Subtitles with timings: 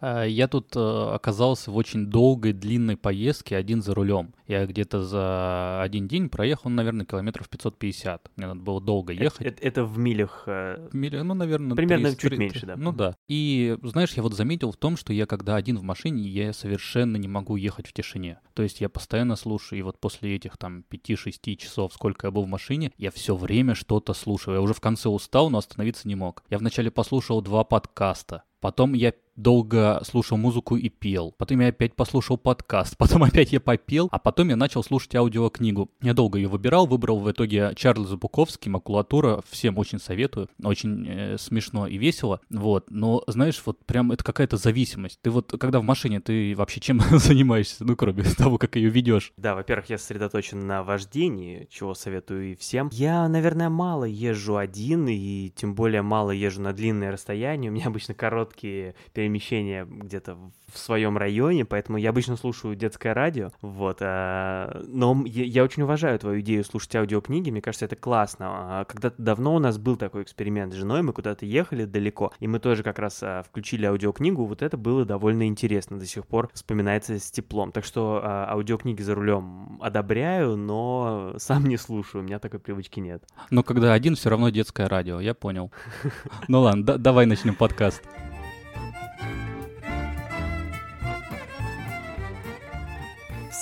[0.00, 0.80] А, Я тут э,
[1.14, 4.34] оказался в очень долгой, длинной поездке один за рулем.
[4.46, 8.30] Я где-то за один день проехал, наверное, километров 550.
[8.36, 9.46] Мне надо было долго Это, ехать.
[9.46, 10.44] это- это в милях.
[10.46, 12.76] э, Мили- Ну, наверное, Примерно 30, чуть 30, меньше, да.
[12.76, 13.14] Ну да.
[13.28, 17.16] И, знаешь, я вот заметил в том, что я когда один в машине, я совершенно
[17.18, 18.40] не могу ехать в тишине.
[18.60, 22.42] То есть я постоянно слушаю, и вот после этих там 5-6 часов, сколько я был
[22.42, 24.56] в машине, я все время что-то слушаю.
[24.56, 26.44] Я уже в конце устал, но остановиться не мог.
[26.50, 28.42] Я вначале послушал два подкаста.
[28.60, 31.34] Потом я долго слушал музыку и пел.
[31.38, 32.96] Потом я опять послушал подкаст.
[32.98, 34.08] Потом опять я попел.
[34.12, 35.90] А потом я начал слушать аудиокнигу.
[36.02, 36.86] Я долго ее выбирал.
[36.86, 39.42] Выбрал в итоге Чарльза Буковский «Макулатура».
[39.48, 40.48] Всем очень советую.
[40.62, 42.40] Очень э, смешно и весело.
[42.50, 42.90] Вот.
[42.90, 45.20] Но, знаешь, вот прям это какая-то зависимость.
[45.22, 47.84] Ты вот, когда в машине, ты вообще чем занимаешься?
[47.84, 49.32] Ну, кроме того, как ее ведешь.
[49.36, 52.88] Да, во-первых, я сосредоточен на вождении, чего советую и всем.
[52.92, 57.68] Я, наверное, мало езжу один, и тем более мало езжу на длинные расстояния.
[57.68, 60.38] У меня обычно короткие перемещения где-то
[60.72, 63.50] в своем районе, поэтому я обычно слушаю детское радио.
[63.60, 63.98] Вот.
[64.00, 67.50] а, Но я, я очень уважаю твою идею слушать аудиокниги.
[67.50, 68.46] Мне кажется, это классно.
[68.48, 72.46] А, Когда-то давно у нас был такой эксперимент с женой, мы куда-то ехали далеко, и
[72.46, 74.44] мы тоже как раз а, включили аудиокнигу.
[74.44, 75.98] Вот это было довольно интересно.
[75.98, 77.72] До сих пор вспоминается с теплом.
[77.72, 82.22] Так что а, аудиокниги за рулем одобряю, но сам не слушаю.
[82.22, 83.22] У меня такой привычки нет.
[83.50, 85.20] Но когда один, все равно детское радио.
[85.20, 85.70] Я понял.
[86.48, 88.02] Ну ладно, да- давай начнем подкаст.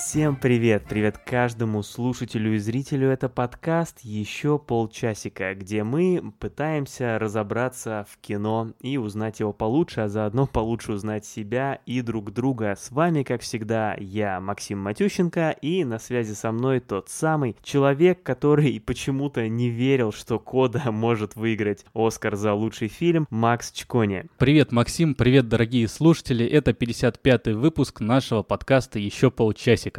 [0.09, 0.85] Всем привет!
[0.89, 3.09] Привет каждому слушателю и зрителю.
[3.09, 10.09] Это подкаст «Еще полчасика», где мы пытаемся разобраться в кино и узнать его получше, а
[10.09, 12.75] заодно получше узнать себя и друг друга.
[12.75, 18.23] С вами, как всегда, я, Максим Матющенко, и на связи со мной тот самый человек,
[18.23, 24.23] который почему-то не верил, что Кода может выиграть Оскар за лучший фильм, Макс Чкони.
[24.39, 26.47] Привет, Максим, привет, дорогие слушатели.
[26.47, 29.98] Это 55-й выпуск нашего подкаста «Еще полчасика».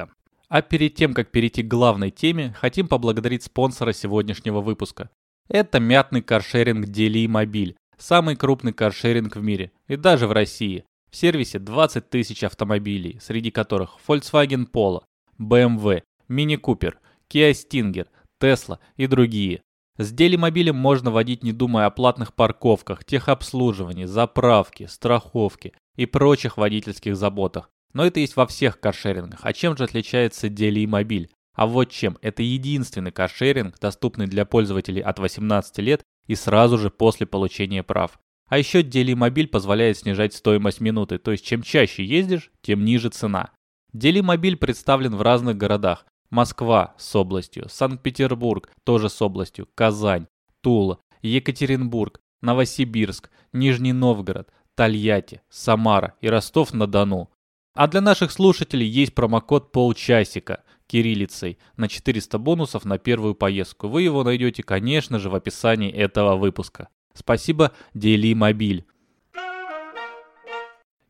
[0.50, 5.08] А перед тем, как перейти к главной теме, хотим поблагодарить спонсора сегодняшнего выпуска.
[5.48, 10.84] Это мятный каршеринг Дели Мобиль, самый крупный каршеринг в мире и даже в России.
[11.08, 15.02] В сервисе 20 тысяч автомобилей, среди которых Volkswagen Polo,
[15.38, 16.94] BMW, Mini Cooper,
[17.32, 18.08] Kia Stinger,
[18.42, 19.62] Tesla и другие.
[19.98, 27.16] С Делимобилем можно водить не думая о платных парковках, техобслуживании, заправке, страховке и прочих водительских
[27.16, 27.70] заботах.
[27.92, 29.40] Но это есть во всех каршерингах.
[29.42, 31.30] А чем же отличается Делимобиль?
[31.54, 32.16] А вот чем.
[32.22, 38.18] Это единственный каршеринг, доступный для пользователей от 18 лет и сразу же после получения прав.
[38.48, 43.50] А еще Делимобиль позволяет снижать стоимость минуты, то есть чем чаще ездишь, тем ниже цена.
[43.92, 46.06] Делимобиль представлен в разных городах.
[46.30, 50.26] Москва с областью, Санкт-Петербург тоже с областью, Казань,
[50.60, 57.30] Тула, Екатеринбург, Новосибирск, Нижний Новгород, Тольятти, Самара и Ростов-на-Дону.
[57.74, 63.88] А для наших слушателей есть промокод полчасика кириллицей на 400 бонусов на первую поездку.
[63.88, 66.88] Вы его найдете, конечно же, в описании этого выпуска.
[67.14, 68.84] Спасибо, Дели Мобиль.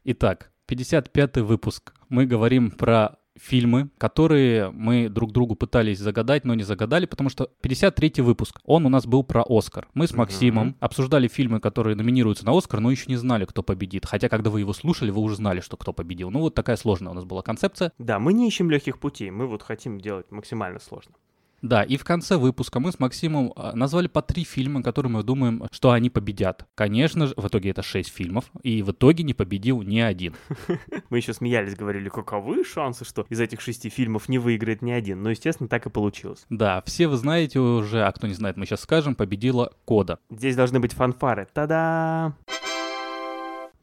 [0.04, 1.94] Итак, 55 выпуск.
[2.08, 7.50] Мы говорим про фильмы, которые мы друг другу пытались загадать, но не загадали, потому что
[7.62, 9.88] 53 выпуск, он у нас был про Оскар.
[9.94, 10.14] Мы с.
[10.20, 14.04] Максимом обсуждали фильмы, которые номинируются на Оскар, но еще не знали, кто победит.
[14.04, 16.30] Хотя, когда вы его слушали, вы уже знали, что кто победил.
[16.30, 17.92] Ну, вот такая сложная у нас была концепция.
[17.98, 21.14] Да, мы не ищем легких путей, мы вот хотим делать максимально сложно.
[21.62, 25.22] Да, и в конце выпуска мы с Максимом а, назвали по три фильма, которые мы
[25.22, 26.66] думаем, что они победят.
[26.74, 30.34] Конечно же, в итоге это шесть фильмов, и в итоге не победил ни один.
[31.10, 35.22] Мы еще смеялись, говорили, каковы шансы, что из этих шести фильмов не выиграет ни один.
[35.22, 36.46] Но, естественно, так и получилось.
[36.48, 40.18] Да, все вы знаете уже, а кто не знает, мы сейчас скажем, победила Кода.
[40.30, 41.48] Здесь должны быть фанфары.
[41.52, 42.34] Та-да!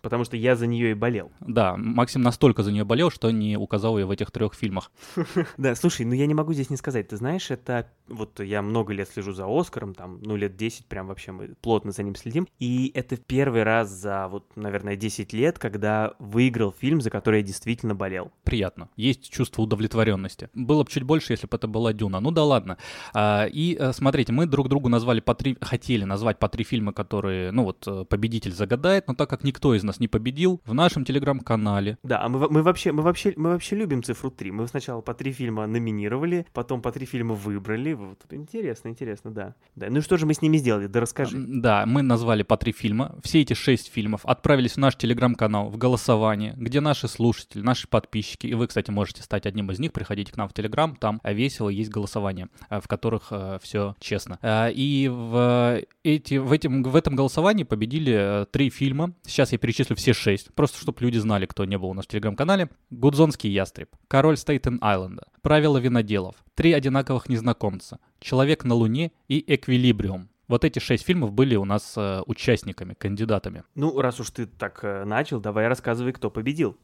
[0.07, 1.33] Потому что я за нее и болел.
[1.41, 4.89] Да, Максим настолько за нее болел, что не указал ее в этих трех фильмах.
[5.57, 7.09] Да, слушай, ну я не могу здесь не сказать.
[7.09, 11.07] Ты знаешь, это вот я много лет слежу за Оскаром, там, ну лет 10 прям
[11.07, 12.47] вообще мы плотно за ним следим.
[12.57, 17.45] И это первый раз за вот, наверное, 10 лет, когда выиграл фильм, за который я
[17.45, 18.31] действительно болел.
[18.45, 18.87] Приятно.
[18.95, 20.49] Есть чувство удовлетворенности.
[20.53, 22.21] Было бы чуть больше, если бы это была Дюна.
[22.21, 22.77] Ну да ладно.
[23.13, 26.93] А, и э, смотрите, мы друг другу назвали по три, хотели назвать по три фильма,
[26.93, 30.73] которые, ну вот, э, победитель загадает, но так как никто из нас не победил, в
[30.73, 34.51] нашем телеграм-канале Да, а мы, мы вообще, мы вообще, мы вообще любим цифру 3.
[34.51, 37.93] Мы сначала по три фильма номинировали, потом по три фильма выбрали.
[37.93, 39.55] Вот, интересно, интересно, да.
[39.75, 40.87] Да, ну и что же мы с ними сделали?
[40.87, 41.37] Да расскажи.
[41.37, 43.15] Да, мы назвали по три фильма.
[43.23, 48.47] Все эти шесть фильмов отправились в наш телеграм-канал, в голосование, где наши слушатели, наши подписчики,
[48.47, 51.33] и вы, кстати, можете стать одним из них, приходите к нам в телеграм, там э,
[51.33, 54.39] весело есть голосование, э, в которых все честно.
[54.41, 59.13] Э, И в, эти, в, этим, в этом голосовании победили э, три фильма.
[59.25, 62.05] Сейчас я перечислю перечислю все шесть, просто чтобы люди знали, кто не был у нас
[62.05, 62.69] в телеграм-канале.
[62.89, 70.29] Гудзонский ястреб, Король Стейтен-Айленда, Правила виноделов, Три одинаковых незнакомца, Человек на Луне и Эквилибриум.
[70.47, 73.63] Вот эти шесть фильмов были у нас э, участниками, кандидатами.
[73.75, 76.77] Ну, раз уж ты так э, начал, давай рассказывай, кто победил.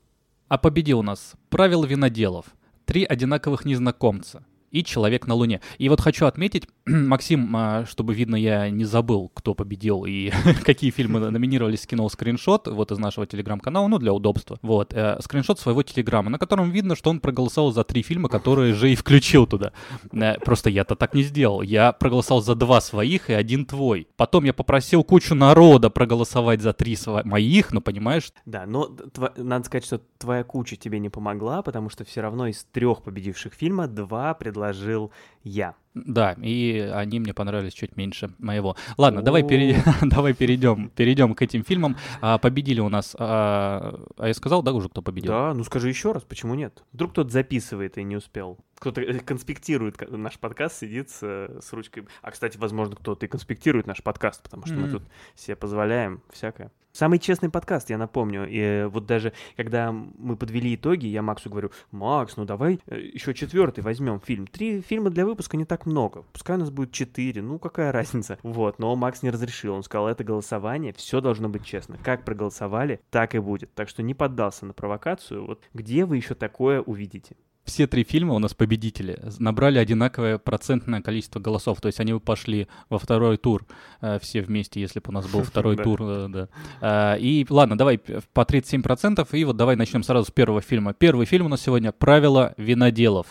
[0.49, 2.45] А победил у нас «Правила виноделов»,
[2.85, 5.61] «Три одинаковых незнакомца», и «Человек на Луне».
[5.77, 10.31] И вот хочу отметить, Максим, а, чтобы видно, я не забыл, кто победил и
[10.65, 14.57] какие фильмы номинировались, скинул скриншот вот из нашего телеграм-канала, ну, для удобства.
[14.63, 18.73] Вот, э, скриншот своего телеграма, на котором видно, что он проголосовал за три фильма, которые
[18.73, 19.73] же и включил туда.
[20.11, 21.61] Э, просто я-то так не сделал.
[21.61, 24.07] Я проголосовал за два своих и один твой.
[24.17, 28.31] Потом я попросил кучу народа проголосовать за три моих, ну, понимаешь?
[28.45, 29.37] Да, но тв...
[29.37, 33.53] надо сказать, что твоя куча тебе не помогла, потому что все равно из трех победивших
[33.53, 35.11] фильма два предложили предложил
[35.43, 35.75] я.
[35.93, 38.75] Да, и они мне понравились чуть меньше моего.
[38.97, 39.83] Ладно, давай, пере...
[40.01, 41.97] давай перейдем, перейдем к этим фильмам.
[42.21, 43.15] А, победили у нас.
[43.19, 45.31] А, а я сказал, да, уже кто победил?
[45.31, 46.83] Да, ну скажи еще раз, почему нет?
[46.93, 48.57] Вдруг кто-то записывает и не успел.
[48.79, 52.07] Кто-то э, конспектирует наш подкаст, сидит с, с ручкой.
[52.23, 54.79] А, кстати, возможно, кто-то и конспектирует наш подкаст, потому что mm-hmm.
[54.79, 55.03] мы тут
[55.35, 56.71] себе позволяем всякое.
[56.93, 58.47] Самый честный подкаст, я напомню.
[58.47, 63.33] И вот даже когда мы подвели итоги, я Максу говорю, Макс, ну давай э, еще
[63.33, 64.45] четвертый возьмем фильм.
[64.45, 66.23] Три фильма для выпуска не так много.
[66.33, 68.37] Пускай у нас будет четыре, ну какая разница.
[68.43, 69.73] Вот, но Макс не разрешил.
[69.73, 71.97] Он сказал, это голосование, все должно быть честно.
[72.03, 73.73] Как проголосовали, так и будет.
[73.73, 75.47] Так что не поддался на провокацию.
[75.47, 77.35] Вот где вы еще такое увидите?
[77.63, 81.79] Все три фильма у нас победители набрали одинаковое процентное количество голосов.
[81.79, 83.65] То есть они пошли во второй тур
[84.01, 86.01] э, все вместе, если бы у нас был второй тур.
[86.01, 87.15] Э, да.
[87.15, 89.27] Э, и ладно, давай по 37%.
[89.31, 90.93] И вот давай начнем сразу с первого фильма.
[90.93, 93.27] Первый фильм у нас сегодня «Правила виноделов».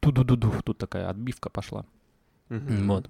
[0.00, 0.52] Ту-ду-ду-ду.
[0.64, 1.86] Тут такая отбивка пошла.
[2.48, 3.08] Вот.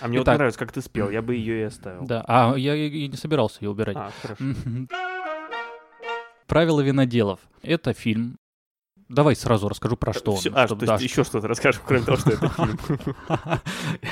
[0.00, 1.10] А мне Итак, вот нравится, как ты спел.
[1.10, 2.06] Я бы ее и оставил.
[2.06, 3.96] Да, а я и не собирался ее убирать.
[3.96, 4.44] А, хорошо.
[6.46, 7.40] «Правила виноделов».
[7.62, 8.38] Это фильм
[9.08, 10.58] Давай сразу расскажу про что Все, он.
[10.58, 12.78] А, чтобы, то есть да, еще что-то расскажем, кроме того, что это фильм.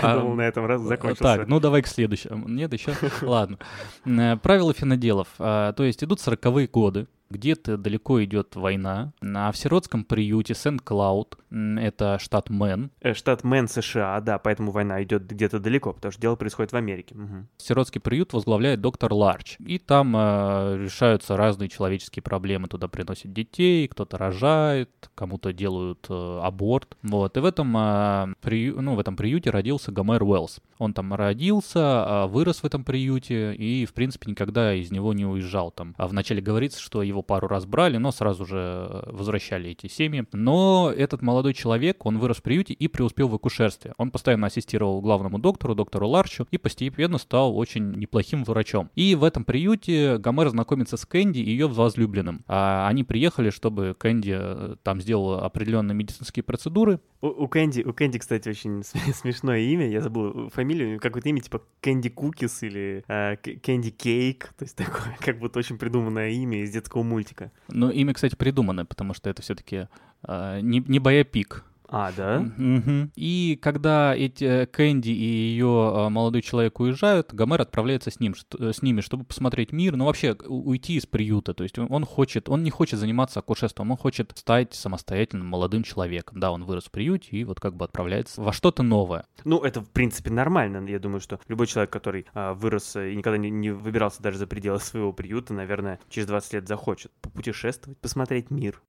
[0.03, 1.23] Я думал, на этом раз закончился.
[1.23, 2.49] Так, ну давай к следующему.
[2.49, 2.95] Нет, еще?
[3.23, 3.59] Ладно.
[4.07, 5.29] Э, правила виноделов.
[5.39, 9.12] А, то есть идут сороковые годы где-то далеко идет война.
[9.23, 12.90] А в сиротском приюте Сент-Клауд, это штат Мэн.
[13.00, 16.76] Э, штат Мэн, США, да, поэтому война идет где-то далеко, потому что дело происходит в
[16.76, 17.14] Америке.
[17.14, 17.46] Угу.
[17.58, 19.56] Сиротский приют возглавляет доктор Ларч.
[19.58, 22.69] И там э, решаются разные человеческие проблемы.
[22.69, 26.96] Туда приносят детей, кто-то рожает, кому-то делают э, аборт.
[27.02, 27.37] Вот.
[27.37, 28.81] И в этом, э, прию...
[28.81, 30.61] ну, в этом приюте родился Гомер Уэллс.
[30.78, 35.25] Он там родился, э, вырос в этом приюте и, в принципе, никогда из него не
[35.25, 35.70] уезжал.
[35.70, 35.94] Там.
[35.96, 39.89] А вначале говорится, что его его пару раз брали, но сразу же э, возвращали эти
[39.89, 40.25] семьи.
[40.33, 43.95] Но этот молодой человек, он вырос в приюте и преуспел в акушерстве.
[43.97, 48.91] Он постоянно ассистировал главному доктору, доктору Ларчу, и постепенно стал очень неплохим врачом.
[48.95, 52.45] И в этом приюте Гомер знакомится с Кэнди и ее возлюбленным.
[52.47, 57.01] А они приехали, чтобы Кэнди э, там сделала определенные медицинские процедуры.
[57.23, 58.83] У, у Кэнди, у Кэнди, кстати, очень
[59.15, 59.89] смешное имя.
[59.89, 64.53] Я забыл фамилию, какое-то имя типа Кэнди Кукис или э, Кэнди Кейк.
[64.59, 67.50] То есть такое, как будто очень придуманное имя из детского мультика.
[67.69, 69.88] Ну, имя, кстати, придуманное, потому что это все-таки
[70.26, 71.64] э, не, не боепик.
[71.88, 72.38] А, да?
[72.41, 73.11] Угу.
[73.15, 78.35] И когда эти э, Кэнди и ее э, молодой человек уезжают, Гомер отправляется с, ним,
[78.59, 81.55] э, с ними, чтобы посмотреть мир, ну вообще уйти из приюта.
[81.55, 86.40] То есть он хочет, он не хочет заниматься акушерством, он хочет стать самостоятельным молодым человеком.
[86.40, 89.26] Да, он вырос в приюте и вот как бы отправляется во что-то новое.
[89.45, 90.87] Ну, это в принципе нормально.
[90.88, 94.47] Я думаю, что любой человек, который а, вырос и никогда не, не выбирался даже за
[94.47, 98.83] пределы своего приюта, наверное, через 20 лет захочет попутешествовать, посмотреть мир.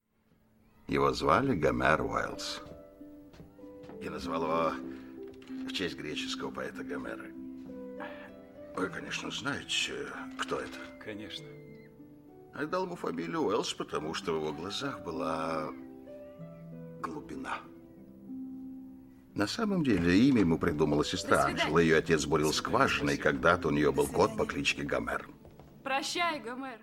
[0.88, 2.62] Его звали Гомер Уайлз.
[4.01, 4.72] Я назвал его
[5.68, 7.25] в честь греческого поэта Гомера.
[8.75, 9.94] Вы, конечно, знаете,
[10.38, 10.77] кто это?
[11.04, 11.46] Конечно.
[12.60, 15.70] Я дал ему фамилию Уэллс, потому что в его глазах была
[17.01, 17.60] глубина.
[19.34, 21.77] На самом деле, имя ему придумала сестра Анжела.
[21.80, 25.27] Ее отец бурил скважиной, когда-то у нее был кот по кличке Гомер.
[25.84, 26.80] Прощай, Гомер.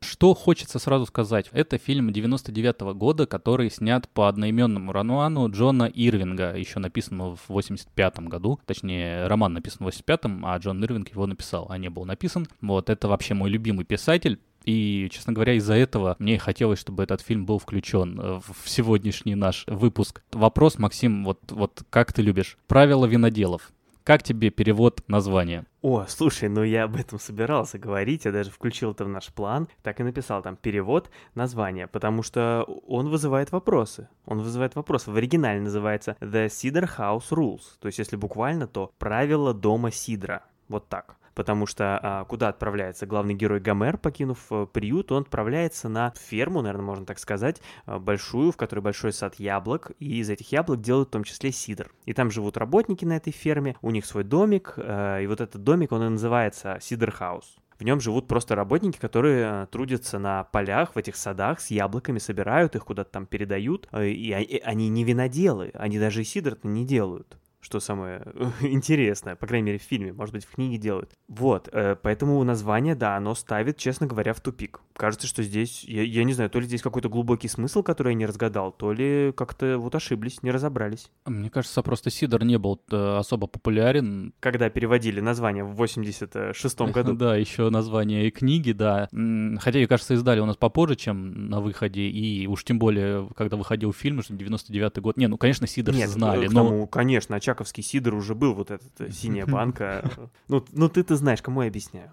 [0.00, 5.84] Что хочется сразу сказать, это фильм 99 -го года, который снят по одноименному роману Джона
[5.84, 11.26] Ирвинга, еще написанного в 85 году, точнее, роман написан в 85-м, а Джон Ирвинг его
[11.26, 12.46] написал, а не был написан.
[12.60, 17.20] Вот, это вообще мой любимый писатель, и, честно говоря, из-за этого мне хотелось, чтобы этот
[17.20, 20.22] фильм был включен э, в сегодняшний наш выпуск.
[20.32, 22.58] Вопрос, Максим, вот, вот как ты любишь?
[22.66, 23.72] Правила виноделов.
[24.06, 25.66] Как тебе перевод названия?
[25.82, 29.66] О, слушай, ну я об этом собирался говорить, я даже включил это в наш план,
[29.82, 34.08] так и написал там перевод названия, потому что он вызывает вопросы.
[34.24, 35.10] Он вызывает вопросы.
[35.10, 40.44] В оригинале называется The Cedar House Rules, то есть если буквально, то правила дома Сидра.
[40.68, 41.16] Вот так.
[41.36, 46.62] Потому что а, куда отправляется главный герой Гомер, покинув а, приют, он отправляется на ферму,
[46.62, 50.80] наверное, можно так сказать, а, большую, в которой большой сад яблок, и из этих яблок
[50.80, 51.92] делают в том числе сидр.
[52.06, 55.62] И там живут работники на этой ферме, у них свой домик, а, и вот этот
[55.62, 57.58] домик, он и называется Сидр Хаус.
[57.78, 62.74] В нем живут просто работники, которые трудятся на полях, в этих садах с яблоками, собирают
[62.74, 63.86] их, куда-то там передают.
[63.94, 67.36] И они не виноделы, они даже и сидр не делают
[67.66, 68.22] что самое
[68.60, 71.10] интересное, по крайней мере, в фильме, может быть, в книге делают.
[71.26, 74.80] Вот, э, поэтому название, да, оно ставит, честно говоря, в тупик.
[74.94, 78.14] Кажется, что здесь, я, я не знаю, то ли здесь какой-то глубокий смысл, который я
[78.14, 81.10] не разгадал, то ли как-то вот ошиблись, не разобрались.
[81.24, 84.32] Мне кажется, просто Сидор не был э, особо популярен.
[84.38, 87.16] Когда переводили название в 86-м году.
[87.26, 89.08] Да, еще название и книги, да.
[89.10, 93.56] Хотя, мне кажется, издали у нас попозже, чем на выходе, и уж тем более, когда
[93.56, 95.16] выходил фильм, что 99-й год.
[95.16, 96.86] Не, ну, конечно, Сидор знали, но...
[96.86, 100.10] конечно, Очаг Очаковский сидр уже был, вот эта э, синяя банка.
[100.48, 102.10] Ну, ну ты-то знаешь, кому я объясняю.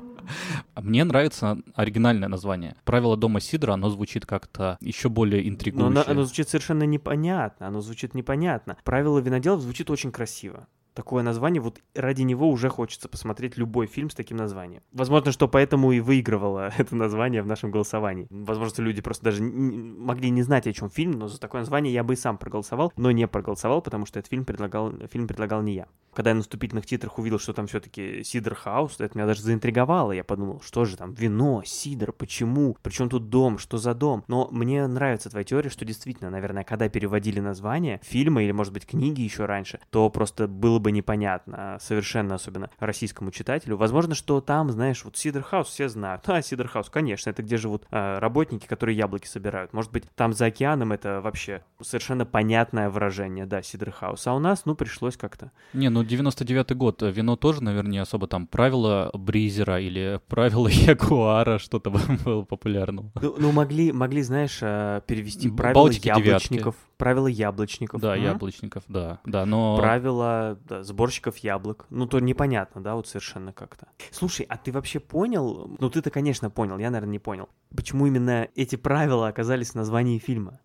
[0.75, 2.75] Мне нравится оригинальное название.
[2.83, 5.93] Правило дома Сидра, оно звучит как-то еще более интригующе.
[5.93, 8.77] Но оно, оно звучит совершенно непонятно, оно звучит непонятно.
[8.83, 14.09] Правило виноделов звучит очень красиво такое название, вот ради него уже хочется посмотреть любой фильм
[14.09, 14.81] с таким названием.
[14.91, 18.27] Возможно, что поэтому и выигрывало это название в нашем голосовании.
[18.29, 22.03] Возможно, люди просто даже могли не знать, о чем фильм, но за такое название я
[22.03, 25.75] бы и сам проголосовал, но не проголосовал, потому что этот фильм предлагал, фильм предлагал не
[25.75, 25.87] я.
[26.13, 30.11] Когда я на вступительных титрах увидел, что там все-таки Сидр Хаус, это меня даже заинтриговало.
[30.11, 32.77] Я подумал, что же там, вино, Сидр, почему?
[32.83, 34.23] Причем тут дом, что за дом?
[34.27, 38.85] Но мне нравится твоя теория, что действительно, наверное, когда переводили название фильма или, может быть,
[38.85, 43.77] книги еще раньше, то просто было бы непонятно, совершенно особенно российскому читателю.
[43.77, 46.21] Возможно, что там, знаешь, вот Сидр Хаус все знают.
[46.33, 49.71] А, Сидр Хаус, конечно, это где живут э, работники, которые яблоки собирают.
[49.71, 54.25] Может быть, там за океаном это вообще совершенно понятное выражение, да, Сидр Хаус.
[54.25, 55.51] А у нас, ну, пришлось как-то.
[55.73, 61.59] Не, ну 99-й год, вино тоже, наверное, не особо там правила Бризера или правила Ягуара,
[61.59, 61.91] что-то
[62.25, 63.11] было популярно.
[63.21, 66.75] Ну, ну могли, могли, знаешь, э, перевести правила Балтики яблочников.
[66.75, 66.92] Девятки.
[67.03, 67.99] Правила яблочников.
[67.99, 69.75] Да, м яблочников, да, да, но...
[69.75, 71.85] Правила да, сборщиков яблок.
[71.89, 73.87] Ну, то непонятно, да, вот совершенно как-то.
[74.09, 78.47] Слушай, а ты вообще понял, ну ты-то, конечно, понял, я, наверное, не понял, почему именно
[78.55, 80.61] эти правила оказались в названии фильма?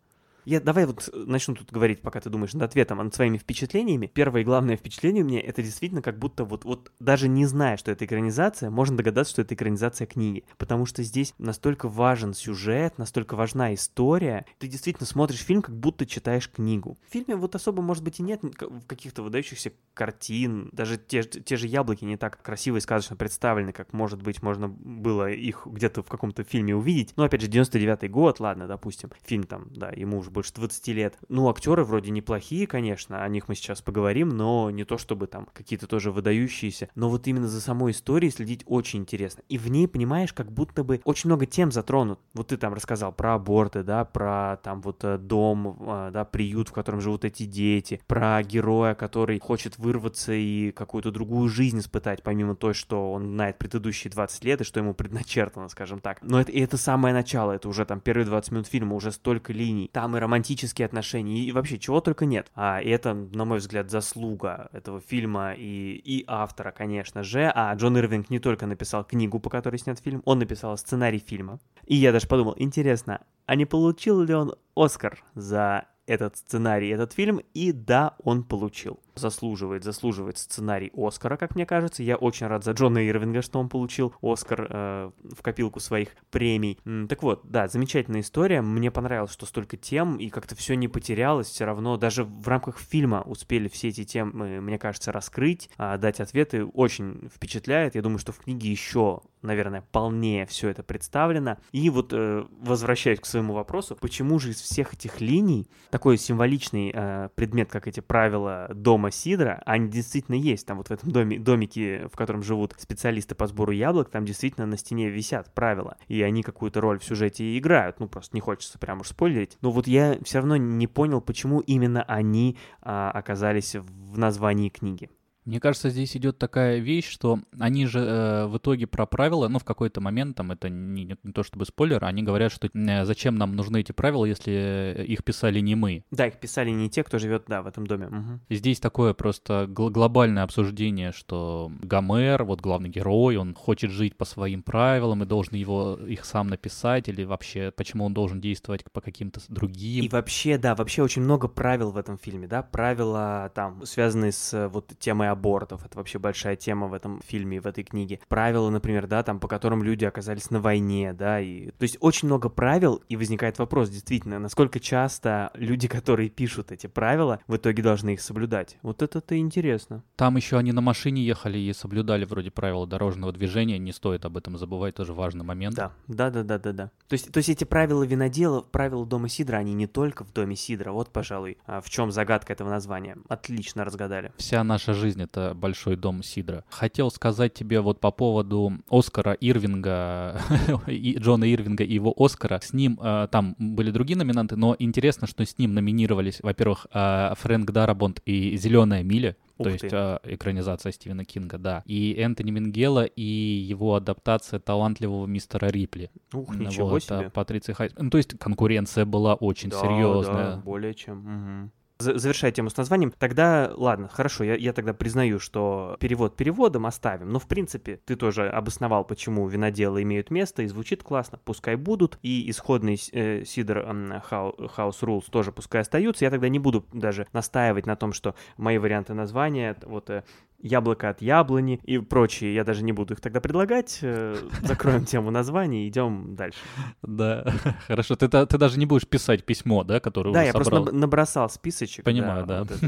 [0.48, 3.36] Я давай вот э, начну тут говорить, пока ты думаешь над ответом, а над своими
[3.36, 4.06] впечатлениями.
[4.06, 7.76] Первое и главное впечатление у меня это действительно как будто вот, вот даже не зная,
[7.76, 10.44] что это экранизация, можно догадаться, что это экранизация книги.
[10.56, 14.46] Потому что здесь настолько важен сюжет, настолько важна история.
[14.58, 16.96] Ты действительно смотришь фильм, как будто читаешь книгу.
[17.06, 18.40] В фильме вот особо, может быть, и нет
[18.86, 20.70] каких-то выдающихся картин.
[20.72, 24.68] Даже те, те же яблоки не так красиво и сказочно представлены, как, может быть, можно
[24.68, 27.12] было их где-то в каком-то фильме увидеть.
[27.16, 31.18] Но, опять же, 99-й год, ладно, допустим, фильм там, да, ему уже больше 20 лет.
[31.28, 35.48] Ну, актеры вроде неплохие, конечно, о них мы сейчас поговорим, но не то чтобы там
[35.52, 36.88] какие-то тоже выдающиеся.
[36.94, 39.42] Но вот именно за самой историей следить очень интересно.
[39.48, 42.20] И в ней, понимаешь, как будто бы очень много тем затронут.
[42.34, 46.68] Вот ты там рассказал про аборты, да, про там вот э, дом, э, да, приют,
[46.68, 52.22] в котором живут эти дети, про героя, который хочет вырваться и какую-то другую жизнь испытать,
[52.22, 56.18] помимо той, что он знает предыдущие 20 лет и что ему предначертано, скажем так.
[56.22, 59.52] Но это, и это самое начало, это уже там первые 20 минут фильма, уже столько
[59.52, 59.88] линий.
[59.92, 62.52] Там и романтические отношения, и вообще чего только нет.
[62.54, 67.50] А и это, на мой взгляд, заслуга этого фильма и, и автора, конечно же.
[67.54, 71.60] А Джон Ирвинг не только написал книгу, по которой снят фильм, он написал сценарий фильма.
[71.86, 77.14] И я даже подумал, интересно, а не получил ли он Оскар за этот сценарий, этот
[77.14, 77.40] фильм?
[77.54, 82.02] И да, он получил заслуживает, заслуживает сценарий Оскара, как мне кажется.
[82.02, 86.78] Я очень рад за Джона Ирвинга, что он получил Оскар э, в копилку своих премий.
[87.08, 88.62] Так вот, да, замечательная история.
[88.62, 91.48] Мне понравилось, что столько тем, и как-то все не потерялось.
[91.48, 96.20] Все равно даже в рамках фильма успели все эти темы, мне кажется, раскрыть, э, дать
[96.20, 96.64] ответы.
[96.64, 97.94] Очень впечатляет.
[97.94, 101.58] Я думаю, что в книге еще, наверное, полнее все это представлено.
[101.72, 106.92] И вот, э, возвращаясь к своему вопросу, почему же из всех этих линий такой символичный
[106.94, 110.66] э, предмет, как эти правила дома дома Сидра, они действительно есть.
[110.66, 114.66] Там вот в этом доме, домике, в котором живут специалисты по сбору яблок, там действительно
[114.66, 115.96] на стене висят правила.
[116.08, 118.00] И они какую-то роль в сюжете играют.
[118.00, 119.58] Ну, просто не хочется прямо уж спойлерить.
[119.60, 125.10] Но вот я все равно не понял, почему именно они а, оказались в названии книги.
[125.48, 129.58] Мне кажется, здесь идет такая вещь, что они же э, в итоге про правила, ну,
[129.58, 133.36] в какой-то момент, там, это не, не, то чтобы спойлер, они говорят, что э, зачем
[133.36, 136.04] нам нужны эти правила, если их писали не мы.
[136.10, 138.08] Да, их писали не те, кто живет, да, в этом доме.
[138.08, 138.40] Угу.
[138.50, 144.26] Здесь такое просто гл- глобальное обсуждение, что Гомер, вот главный герой, он хочет жить по
[144.26, 149.00] своим правилам и должен его, их сам написать, или вообще, почему он должен действовать по
[149.00, 150.04] каким-то другим.
[150.04, 154.68] И вообще, да, вообще очень много правил в этом фильме, да, правила там, связанные с
[154.68, 155.86] вот темой абортов.
[155.86, 158.20] Это вообще большая тема в этом фильме, в этой книге.
[158.28, 161.70] Правила, например, да, там, по которым люди оказались на войне, да, и...
[161.70, 166.86] То есть очень много правил, и возникает вопрос, действительно, насколько часто люди, которые пишут эти
[166.88, 168.76] правила, в итоге должны их соблюдать.
[168.82, 170.02] Вот это-то интересно.
[170.16, 174.36] Там еще они на машине ехали и соблюдали вроде правила дорожного движения, не стоит об
[174.36, 175.76] этом забывать, тоже важный момент.
[175.76, 176.90] Да, да, да, да, да, да.
[177.08, 180.56] То есть, то есть эти правила винодела, правила дома Сидра, они не только в доме
[180.56, 180.92] Сидра.
[180.92, 183.16] Вот, пожалуй, а, в чем загадка этого названия.
[183.28, 184.32] Отлично разгадали.
[184.36, 186.64] Вся наша жизнь— это большой дом Сидра.
[186.70, 190.40] Хотел сказать тебе вот по поводу Оскара Ирвинга,
[190.86, 192.60] и Джона Ирвинга и его Оскара.
[192.62, 197.34] С ним э, там были другие номинанты, но интересно, что с ним номинировались, во-первых, э,
[197.36, 199.84] Фрэнк Дарабонт и «Зеленая миля», Ух то ты.
[199.84, 201.82] есть э, экранизация Стивена Кинга, да.
[201.84, 206.10] И Энтони Мингела, и его адаптация талантливого мистера Рипли.
[206.32, 207.26] Ух, ничего вот, себе.
[207.26, 207.92] а, Патриция Хайс.
[207.98, 210.50] Ну, то есть конкуренция была очень Да, серьезная.
[210.52, 211.18] да, более чем.
[211.18, 211.72] Мгм.
[212.00, 216.86] За- Завершая тему с названием, тогда, ладно, хорошо, я, я тогда признаю, что перевод переводом
[216.86, 221.74] оставим, но в принципе ты тоже обосновал, почему виноделы имеют место, и звучит классно, пускай
[221.74, 223.42] будут, и исходный э,
[223.80, 228.36] м, Хау- House тоже пускай остаются, я тогда не буду даже настаивать на том, что
[228.58, 230.22] мои варианты названия, вот э,
[230.60, 235.30] яблоко от яблони и прочие, я даже не буду их тогда предлагать, э, закроем тему
[235.30, 236.58] названий и идем дальше.
[237.02, 237.44] Да,
[237.86, 238.16] хорошо.
[238.16, 240.92] Ты, ты даже не будешь писать письмо, да, которое Да, я просто собрал.
[240.94, 242.04] наб- набросал списочек.
[242.04, 242.60] Понимаю, да.
[242.64, 242.86] вот это.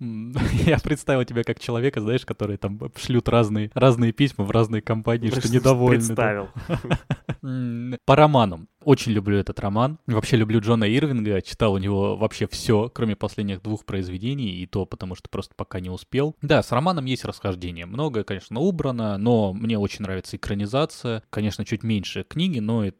[0.00, 0.34] М,
[0.66, 5.30] Я представил тебя как человека, знаешь, которые там шлют разные, разные письма в разные компании,
[5.30, 6.14] что недовольны.
[6.14, 6.48] да.
[7.40, 7.98] Представил.
[8.04, 8.68] По романам.
[8.84, 9.98] Очень люблю этот роман.
[10.06, 11.40] Вообще люблю Джона Ирвинга.
[11.42, 15.80] Читал у него вообще все, кроме последних двух произведений, и то потому, что просто пока
[15.80, 16.36] не успел.
[16.42, 17.86] Да, с романом есть расхождение.
[17.86, 21.22] Многое, конечно, убрано, но мне очень нравится экранизация.
[21.30, 22.96] Конечно, чуть меньше книги, но это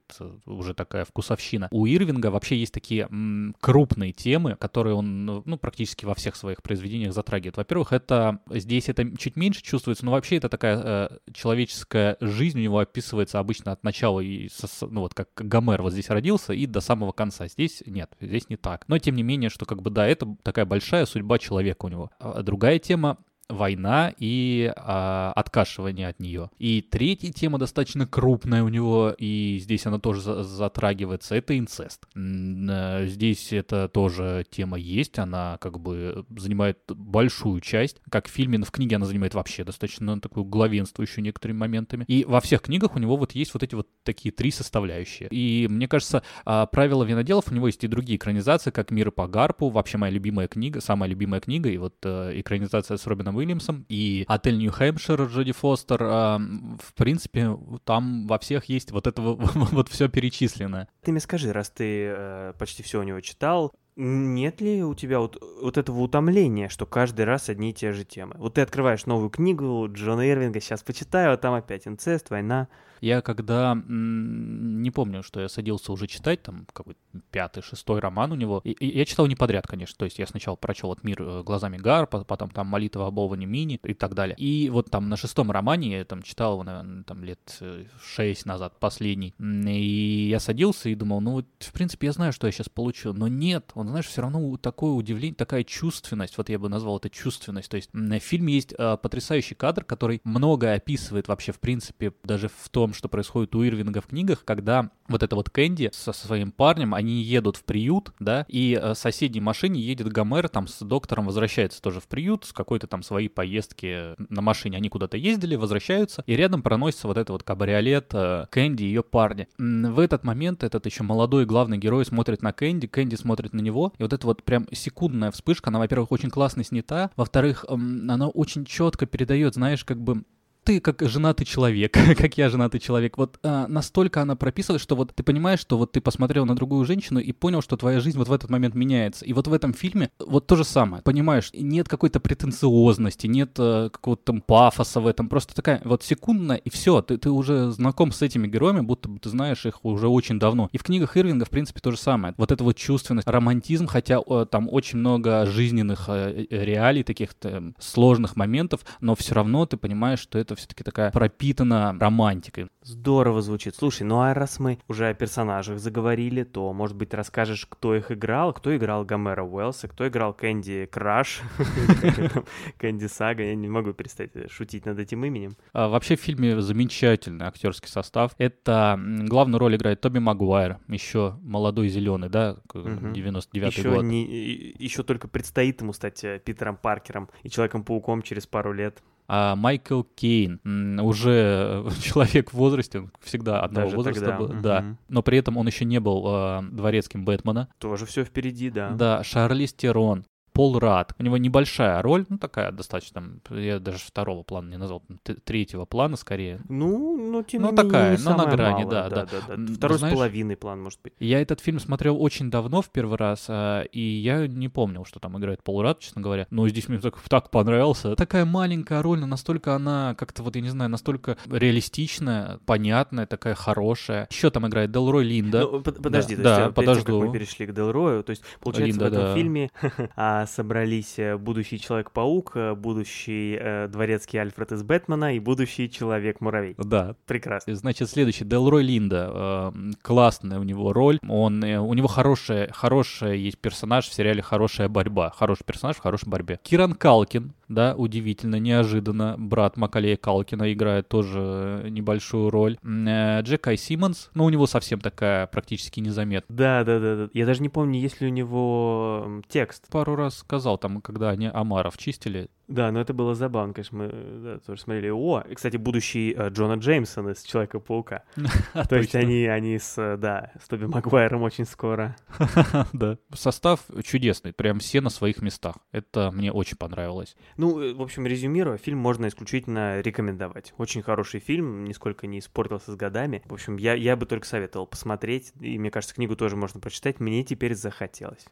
[0.46, 1.68] уже такая вкусовщина.
[1.70, 6.62] У Ирвинга вообще есть такие м, крупные темы, которые он ну, практически во всех своих
[6.62, 7.56] произведениях затрагивает.
[7.56, 12.62] Во-первых, это здесь это чуть меньше чувствуется, но вообще это такая э, человеческая жизнь у
[12.62, 16.66] него описывается обычно от начала, и со- ну вот как Гомер вот здесь родился и
[16.66, 17.48] до самого конца.
[17.48, 18.84] Здесь нет, здесь не так.
[18.88, 22.10] Но тем не менее, что как бы да, это такая большая судьба человека у него.
[22.18, 26.50] А другая тема война и а, откашивание от нее.
[26.58, 32.06] И третья тема достаточно крупная у него, и здесь она тоже за- затрагивается, это инцест.
[32.14, 38.00] Э, Здесь это тоже тема есть, она как бы занимает большую часть.
[38.10, 42.04] Как в фильме, но в книге она занимает вообще достаточно такую главенствующую некоторыми моментами.
[42.08, 45.28] И во всех книгах у него вот есть вот эти вот такие три составляющие.
[45.30, 49.26] И мне кажется, а, правила виноделов у него есть и другие экранизации, как «Мир по
[49.28, 53.84] Гарпу», вообще моя любимая книга, самая любимая книга, и вот э, экранизация с Робином Уильямсом,
[53.88, 55.98] и «Отель Нью-Хэмпшир» Джоди Фостер.
[56.02, 60.88] а, в принципе, там во всех есть вот это вот все перечисленное.
[61.02, 65.20] Ты мне скажи, раз ты э, почти все у него читал, нет ли у тебя
[65.20, 68.34] вот, вот этого утомления, что каждый раз одни и те же темы?
[68.38, 72.68] Вот ты открываешь новую книгу Джона Ирвинга, сейчас почитаю, а там опять инцест, война.
[73.04, 76.98] Я когда, не помню, что я садился уже читать, там какой-то
[77.30, 80.26] пятый, шестой роман у него, и, и я читал не подряд, конечно, то есть я
[80.26, 84.14] сначала прочел «От мир э, глазами Гарпа», потом там «Молитва об Оване Мини» и так
[84.14, 84.34] далее.
[84.38, 88.46] И вот там на шестом романе, я там читал его, наверное, там лет э, шесть
[88.46, 92.52] назад, последний, и я садился и думал, ну вот, в принципе, я знаю, что я
[92.52, 96.68] сейчас получу, но нет, он, знаешь, все равно такое удивление, такая чувственность, вот я бы
[96.68, 101.52] назвал это чувственность, то есть в фильме есть э, потрясающий кадр, который многое описывает вообще,
[101.52, 105.50] в принципе, даже в том, что происходит у Ирвинга в книгах, когда вот эта вот
[105.50, 110.08] Кэнди со своим парнем, они едут в приют, да, и э, в соседней машине едет
[110.08, 114.78] Гомер, там с доктором возвращается тоже в приют, с какой-то там своей поездки на машине,
[114.78, 119.02] они куда-то ездили, возвращаются, и рядом проносится вот это вот кабриолет э, Кэнди и ее
[119.02, 119.48] парня.
[119.58, 123.73] В этот момент этот еще молодой главный герой смотрит на Кэнди, Кэнди смотрит на него,
[123.98, 128.64] и вот это вот прям секундная вспышка, она, во-первых, очень классно снята, во-вторых, она очень
[128.64, 130.24] четко передает, знаешь, как бы
[130.64, 135.14] ты как женатый человек, как я женатый человек, вот а, настолько она прописывает, что вот
[135.14, 138.28] ты понимаешь, что вот ты посмотрел на другую женщину и понял, что твоя жизнь вот
[138.28, 139.24] в этот момент меняется.
[139.24, 141.02] И вот в этом фильме вот то же самое.
[141.02, 145.28] Понимаешь, нет какой-то претенциозности, нет э, какого-то там пафоса в этом.
[145.28, 149.18] Просто такая вот секундная, и все, ты, ты уже знаком с этими героями, будто бы
[149.18, 150.70] ты знаешь их уже очень давно.
[150.72, 152.34] И в книгах Ирвинга, в принципе, то же самое.
[152.38, 157.30] Вот эта вот чувственность, романтизм, хотя э, там очень много жизненных э, э, реалий, таких
[157.42, 162.68] э, сложных моментов, но все равно ты понимаешь, что это это все-таки такая пропитана романтикой.
[162.82, 163.74] Здорово звучит.
[163.76, 168.10] Слушай, ну а раз мы уже о персонажах заговорили, то, может быть, расскажешь, кто их
[168.10, 171.42] играл, кто играл Гомера Уэллса, кто играл Кэнди Краш,
[172.78, 175.56] Кэнди Сага, я не могу перестать шутить над этим именем.
[175.72, 178.32] А, вообще в фильме замечательный актерский состав.
[178.38, 184.04] Это главную роль играет Тоби Магуайр, еще молодой зеленый, да, 99-й еще год.
[184.04, 189.02] Еще только предстоит ему стать э, Питером Паркером и Человеком-пауком через пару лет.
[189.26, 190.60] А Майкл Кейн
[191.00, 194.62] уже человек в возрасте, он всегда одного Даже возраста тогда, был, мгм.
[194.62, 194.84] да.
[195.08, 197.68] Но при этом он еще не был э, дворецким Бэтмена.
[197.78, 198.90] Тоже все впереди, да.
[198.90, 201.14] Да, Шарлиз Терон, Пол Рад.
[201.18, 205.02] У него небольшая роль, ну такая достаточно, я даже второго плана не назвал,
[205.44, 206.60] третьего плана скорее.
[206.68, 209.38] Ну, ну, тем Ну, не такая, не ну, на грани, малое, да, да, да.
[209.48, 209.54] да.
[209.54, 211.12] М, Второй знаешь- с половиной план, может быть.
[211.18, 215.18] Я этот фильм смотрел очень давно в первый раз, а, и я не помнил, что
[215.18, 216.46] там играет Пол Рад, честно говоря.
[216.50, 218.14] Но здесь мне так, так понравился.
[218.14, 221.36] Такая маленькая роль, но настолько она как-то, вот я не знаю, настолько
[221.84, 224.28] реалистичная, понятная, такая хорошая.
[224.30, 225.60] Еще там играет Делрой Линда.
[225.62, 227.26] Ну, под- подожди, Да, то есть, да, перед тем, как подожду.
[227.26, 229.34] мы перешли к Делрою, то есть, получается, Линда, в этом да.
[229.34, 229.70] фильме
[230.16, 236.74] а, собрались э, будущий Человек-паук, э, будущий э, дворецкий Альфред из Бэтмена и будущий Человек-муравей.
[236.78, 237.74] Да, Прекрасно.
[237.74, 239.72] Значит, следующий, Делрой Линда.
[239.74, 241.18] э, классная у него роль.
[241.28, 245.30] Он, э, у него хорошая, хорошая есть персонаж в сериале «Хорошая борьба».
[245.30, 246.58] Хороший персонаж в хорошей борьбе.
[246.62, 249.36] Киран Калкин, да, удивительно, неожиданно.
[249.38, 252.78] Брат Макалея Калкина играет тоже небольшую роль.
[252.82, 256.56] Э, Джек Ай Симмонс, но у него совсем такая практически незаметная.
[256.56, 257.28] Да, да, да, да.
[257.32, 259.88] Я даже не помню, есть ли у него текст.
[259.90, 264.10] Пару раз сказал, там, когда они Амаров чистили, Да, но это было забавно, конечно, мы
[264.10, 265.10] э, да, тоже смотрели.
[265.10, 268.24] О, и, кстати, будущий э, Джона Джеймсон из Человека-паука.
[268.88, 272.16] То есть они, они с, э, да, с Тоби Магуайром очень скоро.
[272.94, 273.18] да.
[273.34, 275.76] Состав чудесный, прям все на своих местах.
[275.92, 277.36] Это мне очень понравилось.
[277.58, 280.72] Ну, э, в общем, резюмируя, фильм можно исключительно рекомендовать.
[280.78, 283.42] Очень хороший фильм, нисколько не испортился с годами.
[283.44, 287.20] В общем, я, я бы только советовал посмотреть, и мне кажется, книгу тоже можно прочитать.
[287.20, 288.46] Мне теперь захотелось.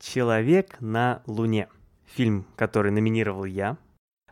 [0.00, 1.68] «Человек на Луне».
[2.14, 3.76] Фильм, который номинировал я.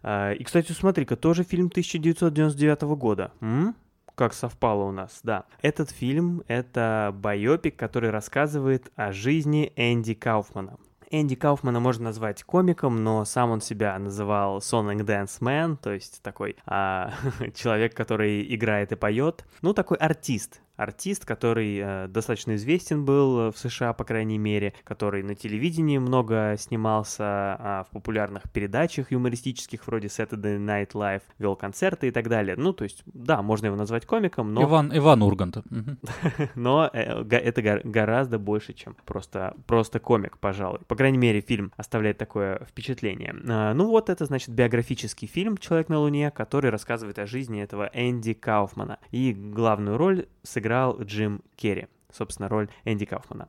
[0.02, 3.32] А, И, кстати, смотри-ка, тоже фильм 1999 года.
[3.40, 3.74] М?
[4.14, 5.44] Как совпало у нас, да.
[5.62, 10.76] Этот фильм— это байопик, который рассказывает о жизни Энди Кауфмана.
[11.10, 16.22] Энди Кауфмана можно назвать комиком, но сам он себя называл Sonic Dance Man, то есть
[16.22, 17.12] такой а,
[17.54, 19.44] человек, который играет и поет.
[19.62, 20.60] Ну, такой артист.
[20.80, 25.98] Артист, который э, достаточно известен был э, в США, по крайней мере, который на телевидении
[25.98, 32.28] много снимался, а, в популярных передачах юмористических, вроде Saturday Night Live, вел концерты и так
[32.28, 32.56] далее.
[32.56, 34.62] Ну, то есть, да, можно его назвать комиком, но...
[34.62, 35.58] Иван, Иван Ургант.
[36.54, 40.80] Но э, это гор- гораздо больше, чем просто, просто комик, пожалуй.
[40.88, 43.34] По крайней мере, фильм оставляет такое впечатление.
[43.48, 47.90] А, ну вот, это, значит, биографический фильм «Человек на Луне», который рассказывает о жизни этого
[47.92, 48.98] Энди Кауфмана.
[49.10, 50.69] И главную роль сыграл
[51.02, 51.88] Джим Керри.
[52.12, 53.48] Собственно, роль Энди Кауфмана.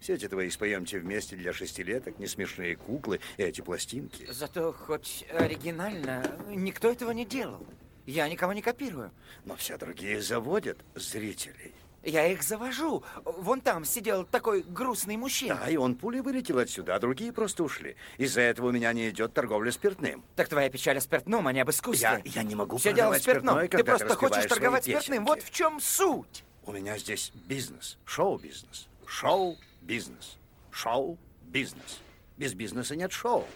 [0.00, 4.26] Все эти твои споемте вместе для шестилеток, несмешные куклы и эти пластинки.
[4.30, 7.66] Зато хоть оригинально, никто этого не делал.
[8.06, 9.10] Я никого не копирую.
[9.44, 11.74] Но все другие заводят зрителей.
[12.08, 13.02] Я их завожу.
[13.24, 15.60] Вон там сидел такой грустный мужчина.
[15.62, 17.96] Да, и он пулей вылетел отсюда, а другие просто ушли.
[18.16, 20.24] Из-за этого у меня не идет торговля спиртным.
[20.34, 22.22] Так твоя печаль о спиртном, а не об искусстве.
[22.24, 23.58] Я, я не могу Все дело в спиртном.
[23.58, 25.24] спиртное, Ты просто хочешь распеваешь торговать спиртным.
[25.26, 26.44] Вот в чем суть.
[26.64, 30.38] У меня здесь бизнес, шоу-бизнес, шоу-бизнес,
[30.70, 32.00] шоу-бизнес.
[32.36, 33.46] Без бизнеса нет шоу.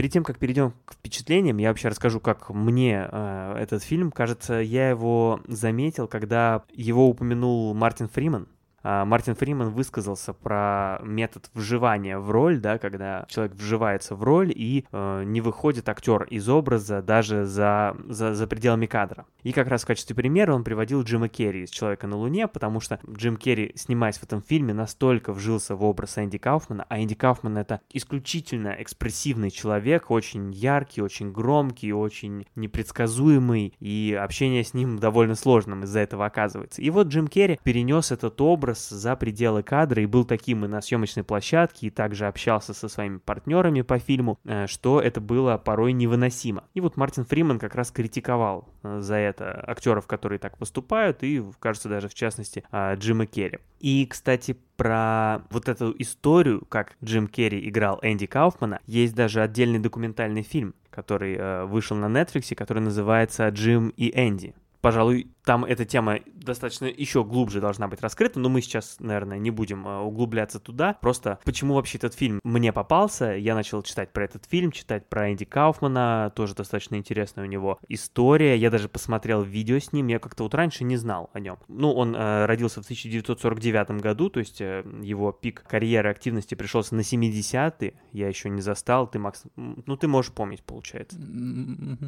[0.00, 4.10] Перед тем, как перейдем к впечатлениям, я вообще расскажу, как мне э, этот фильм.
[4.10, 8.48] Кажется, я его заметил, когда его упомянул Мартин Фриман.
[8.82, 14.52] А, Мартин Фриман высказался про метод вживания в роль, да, когда человек вживается в роль
[14.54, 19.26] и э, не выходит актер из образа даже за, за, за пределами кадра.
[19.42, 22.80] И как раз в качестве примера он приводил Джима Керри из «Человека на Луне», потому
[22.80, 27.14] что Джим Керри, снимаясь в этом фильме, настолько вжился в образ Энди Кауфмана, а Энди
[27.14, 34.98] Кауфман— это исключительно экспрессивный человек, очень яркий, очень громкий, очень непредсказуемый, и общение с ним
[34.98, 36.82] довольно сложным из-за этого оказывается.
[36.82, 40.80] И вот Джим Керри перенес этот образ за пределы кадра и был таким и на
[40.80, 45.92] съемочной площадке, и также общался со своими партнерами по фильму, э, что это было порой
[45.92, 46.64] невыносимо.
[46.74, 51.42] И вот Мартин Фриман как раз критиковал э, за это актеров, которые так поступают, и,
[51.58, 53.58] кажется, даже в частности э, Джима Керри.
[53.80, 59.78] И, кстати, про вот эту историю, как Джим Керри играл Энди Кауфмана, есть даже отдельный
[59.78, 64.54] документальный фильм, который э, вышел на Netflix, который называется «Джим и Энди».
[64.80, 69.50] Пожалуй, там эта тема достаточно еще глубже должна быть раскрыта, но мы сейчас, наверное, не
[69.50, 70.96] будем э, углубляться туда.
[71.00, 75.32] Просто почему вообще этот фильм мне попался, я начал читать про этот фильм, читать про
[75.32, 78.56] Энди Кауфмана, тоже достаточно интересная у него история.
[78.56, 81.58] Я даже посмотрел видео с ним, я как-то вот раньше не знал о нем.
[81.68, 86.94] Ну, он э, родился в 1949 году, то есть э, его пик карьеры активности пришелся
[86.94, 91.18] на 70-е, я еще не застал, ты, Макс, ну, ты можешь помнить, получается.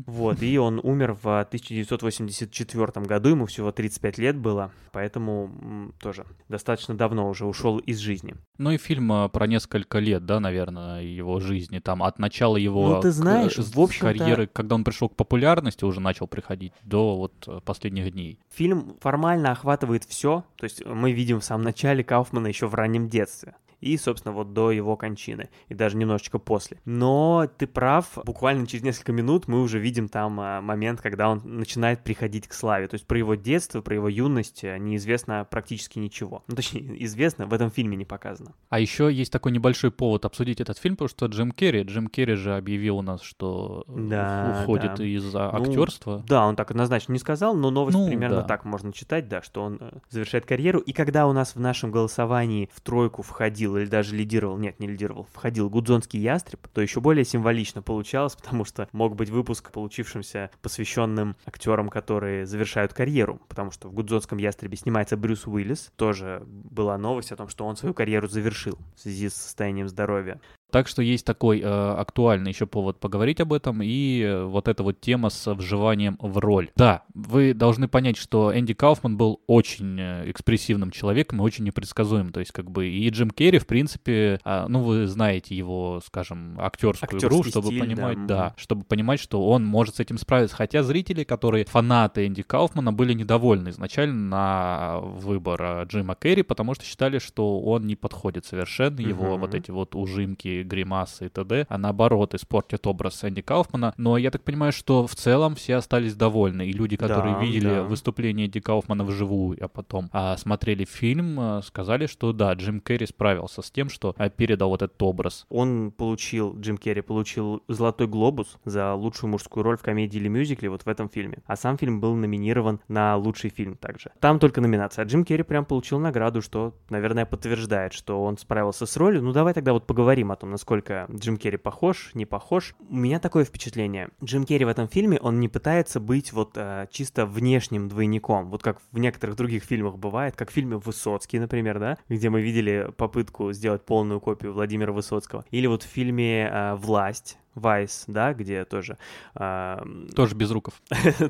[0.07, 2.62] Вот, и он умер в 1984
[3.07, 8.35] году, ему всего 35 лет было, поэтому тоже достаточно давно уже ушел из жизни.
[8.59, 12.88] Ну и фильм а, про несколько лет, да, наверное, его жизни, там от начала его
[12.88, 16.72] ну, ты знаешь, к, в общем карьеры, когда он пришел к популярности, уже начал приходить,
[16.83, 18.38] до вот э, последних дней.
[18.55, 23.09] Фильм формально охватывает все, то есть мы видим в самом начале Кауфмана еще в раннем
[23.09, 26.79] детстве и, собственно, вот до его кончины, и даже немножечко после.
[26.85, 31.42] Но ты прав, буквально через несколько минут мы уже видим там а, момент, когда он
[31.45, 32.87] начинает приходить к славе.
[32.87, 36.45] То есть про его детство, про его юность э, неизвестно практически ничего.
[36.47, 38.55] Ну, точнее, известно, в этом фильме не показано.
[38.71, 42.35] А еще есть такой небольшой повод обсудить этот фильм, потому что Джим Керри, Джим Керри
[42.35, 44.95] же объявил у нас, что да, уходит
[45.33, 45.51] да.
[45.53, 46.25] ну, актерства.
[46.29, 48.42] Да, он так однозначно не сказал, но новость ну, примерно да.
[48.45, 50.79] так можно читать, да, что он э, завершает карьеру.
[50.79, 54.87] И когда у нас в нашем голосовании в тройку входил или даже лидировал, нет, не
[54.87, 60.51] лидировал, входил Гудзонский ястреб, то еще более символично получалось, потому что мог быть выпуск, получившимся
[60.61, 66.99] посвященным актерам, которые завершают карьеру, потому что в Гудзонском ястребе снимается Брюс Уиллис, тоже была
[66.99, 70.41] новость о том, что он свою карьеру завершил в связи с состоянием здоровья.
[70.73, 74.83] Так что есть такой э, актуальный еще повод поговорить об этом, и э, вот эта
[74.83, 76.71] вот тема с вживанием в роль.
[76.77, 82.33] Да, вы должны понять, что Энди Кауфман был очень э, экспрессивным человеком и очень непредсказуемым.
[82.33, 86.59] То есть, как бы, и Джим Керри, в принципе, э, ну, вы знаете его, скажем,
[86.59, 88.37] актерскую Актерский игру, чтобы стиль, понимать, да.
[88.37, 90.57] да, чтобы понимать, что он может с этим справиться.
[90.57, 96.75] Хотя зрители, которые фанаты Энди Кауфмана, были недовольны изначально на выбор э, Джима Керри, потому
[96.75, 99.41] что считали, что он не подходит совершенно, его Мгм.
[99.41, 103.94] вот эти вот ужимки, гримасы и т.д., а наоборот испортят образ Энди Кауфмана.
[103.96, 106.66] Но я так понимаю, что в целом все остались довольны.
[106.68, 107.83] И люди, которые Да, видели да.
[107.83, 113.07] выступление Энди Кауфмана вживую, а потом а, смотрели фильм, а, сказали, что да, Джим Керри
[113.07, 115.46] справился с тем, что а, передал вот этот образ.
[115.48, 120.68] Он получил, Джим Керри получил «Золотой глобус» за лучшую мужскую роль в комедии или мюзикле
[120.70, 121.38] вот в этом фильме.
[121.46, 124.11] А сам фильм был номинирован на лучший фильм также.
[124.20, 125.05] Там только номинация.
[125.05, 129.22] А Джим Керри прям получил награду, что, наверное, подтверждает, что он справился с ролью.
[129.22, 132.75] Ну, давай тогда вот поговорим о том, насколько Джим Керри похож, не похож.
[132.88, 134.11] У меня такое впечатление.
[134.23, 138.62] Джим Керри в этом фильме, он не пытается быть вот э, чисто внешним двойником, вот
[138.62, 142.93] как в некоторых других фильмах бывает, как в фильме «Высоцкий», например, да, где мы видели
[142.97, 145.45] попытку сделать полную копию Владимира Высоцкого.
[145.51, 148.99] Или вот в фильме э, «Власть», Vice, да, где тоже
[149.35, 149.85] а,
[150.15, 150.75] Тоже без руков.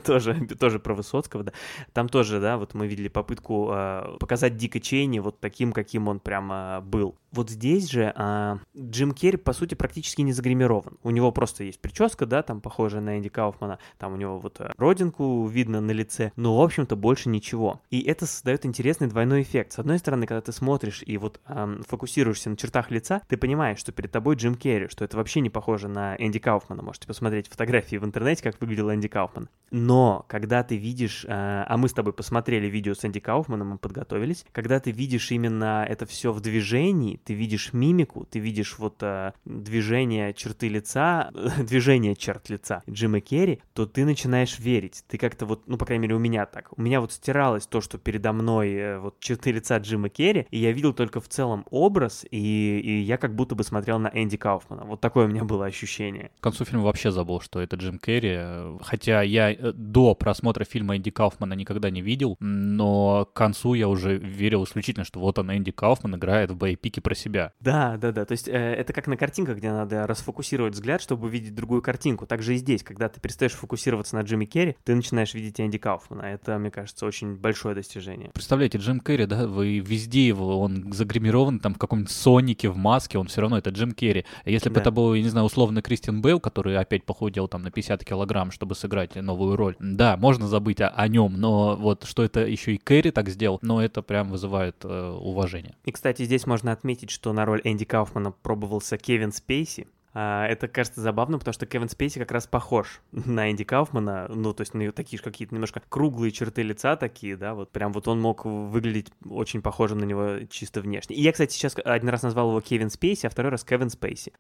[0.05, 1.53] тоже, тоже про Высоцкого, да.
[1.93, 6.21] Там тоже, да, вот мы видели попытку а, показать Дика Чейни вот таким, каким он
[6.21, 7.17] прямо был.
[7.33, 10.99] Вот здесь же а, Джим Керри, по сути, практически не загримирован.
[11.03, 14.61] У него просто есть прическа, да, там похожая на Энди Кауфмана, там у него вот
[14.61, 17.81] а, родинку видно на лице, но, в общем-то, больше ничего.
[17.91, 19.73] И это создает интересный двойной эффект.
[19.73, 23.79] С одной стороны, когда ты смотришь и вот а, фокусируешься на чертах лица, ты понимаешь,
[23.79, 26.83] что перед тобой Джим Керри, что это вообще не похоже на Энди Кауфмана.
[26.83, 29.49] Можете посмотреть фотографии в интернете, как выглядел Энди Кауфман.
[29.73, 33.79] Но когда ты видишь, э, а мы с тобой посмотрели видео с Энди Кауфманом, мы
[33.79, 38.97] подготовились, когда ты видишь именно это все в движении, ты видишь мимику, ты видишь вот
[39.01, 45.05] э, движение черты лица, движение черт лица Джима Керри, то ты начинаешь верить.
[45.09, 46.69] Ты как-то вот, ну, по крайней мере, у меня так.
[46.77, 50.59] У меня вот стиралось то, что передо мной э, вот черты лица Джима Керри, и
[50.59, 54.37] я видел только в целом образ, и, и я как будто бы смотрел на Энди
[54.37, 54.85] Кауфмана.
[54.85, 56.02] Вот такое у меня было ощущение.
[56.41, 58.39] К концу фильма вообще забыл, что это Джим Керри.
[58.83, 63.89] Хотя я э, до просмотра фильма Энди Кауфмана никогда не видел, но к концу я
[63.89, 67.53] уже верил исключительно, что вот он, Энди Кауфман, играет в боепике про себя.
[67.61, 68.25] Да, да, да.
[68.25, 72.27] То есть э, это как на картинках, где надо расфокусировать взгляд, чтобы увидеть другую картинку.
[72.27, 76.23] Также и здесь, когда ты перестаешь фокусироваться на Джимми Керри, ты начинаешь видеть Энди Кауфмана.
[76.23, 78.31] Это, мне кажется, очень большое достижение.
[78.35, 83.19] Представляете, Джим Керри, да, вы везде его, он загримирован там в каком-нибудь Сонике, в маске,
[83.19, 84.25] он все равно это Джим Керри.
[84.45, 84.81] Если бы Да.
[84.83, 88.51] это был, я не знаю, условно Кристиан Бейл, который опять похудел там на 50 килограмм,
[88.51, 92.75] чтобы сыграть новую роль, да, можно забыть о, о нем, но вот что это еще
[92.75, 95.77] и Керри так сделал, но это прям вызывает э, уважение.
[95.85, 101.01] И, кстати, здесь можно отметить, что на роль Энди Кауфмана пробовался Кевин Спейси, это кажется
[101.01, 104.93] забавно, потому что Кевин Спейси как раз похож на Энди Кауфмана, ну, то есть на
[104.93, 109.13] такие же какие-то немножко круглые черты лица такие, да, вот прям вот он мог выглядеть
[109.29, 111.17] очень похожим на него чисто внешне.
[111.17, 114.33] И я, кстати, сейчас один раз назвал его Кевин Спейси, а второй раз Кевин Спейси.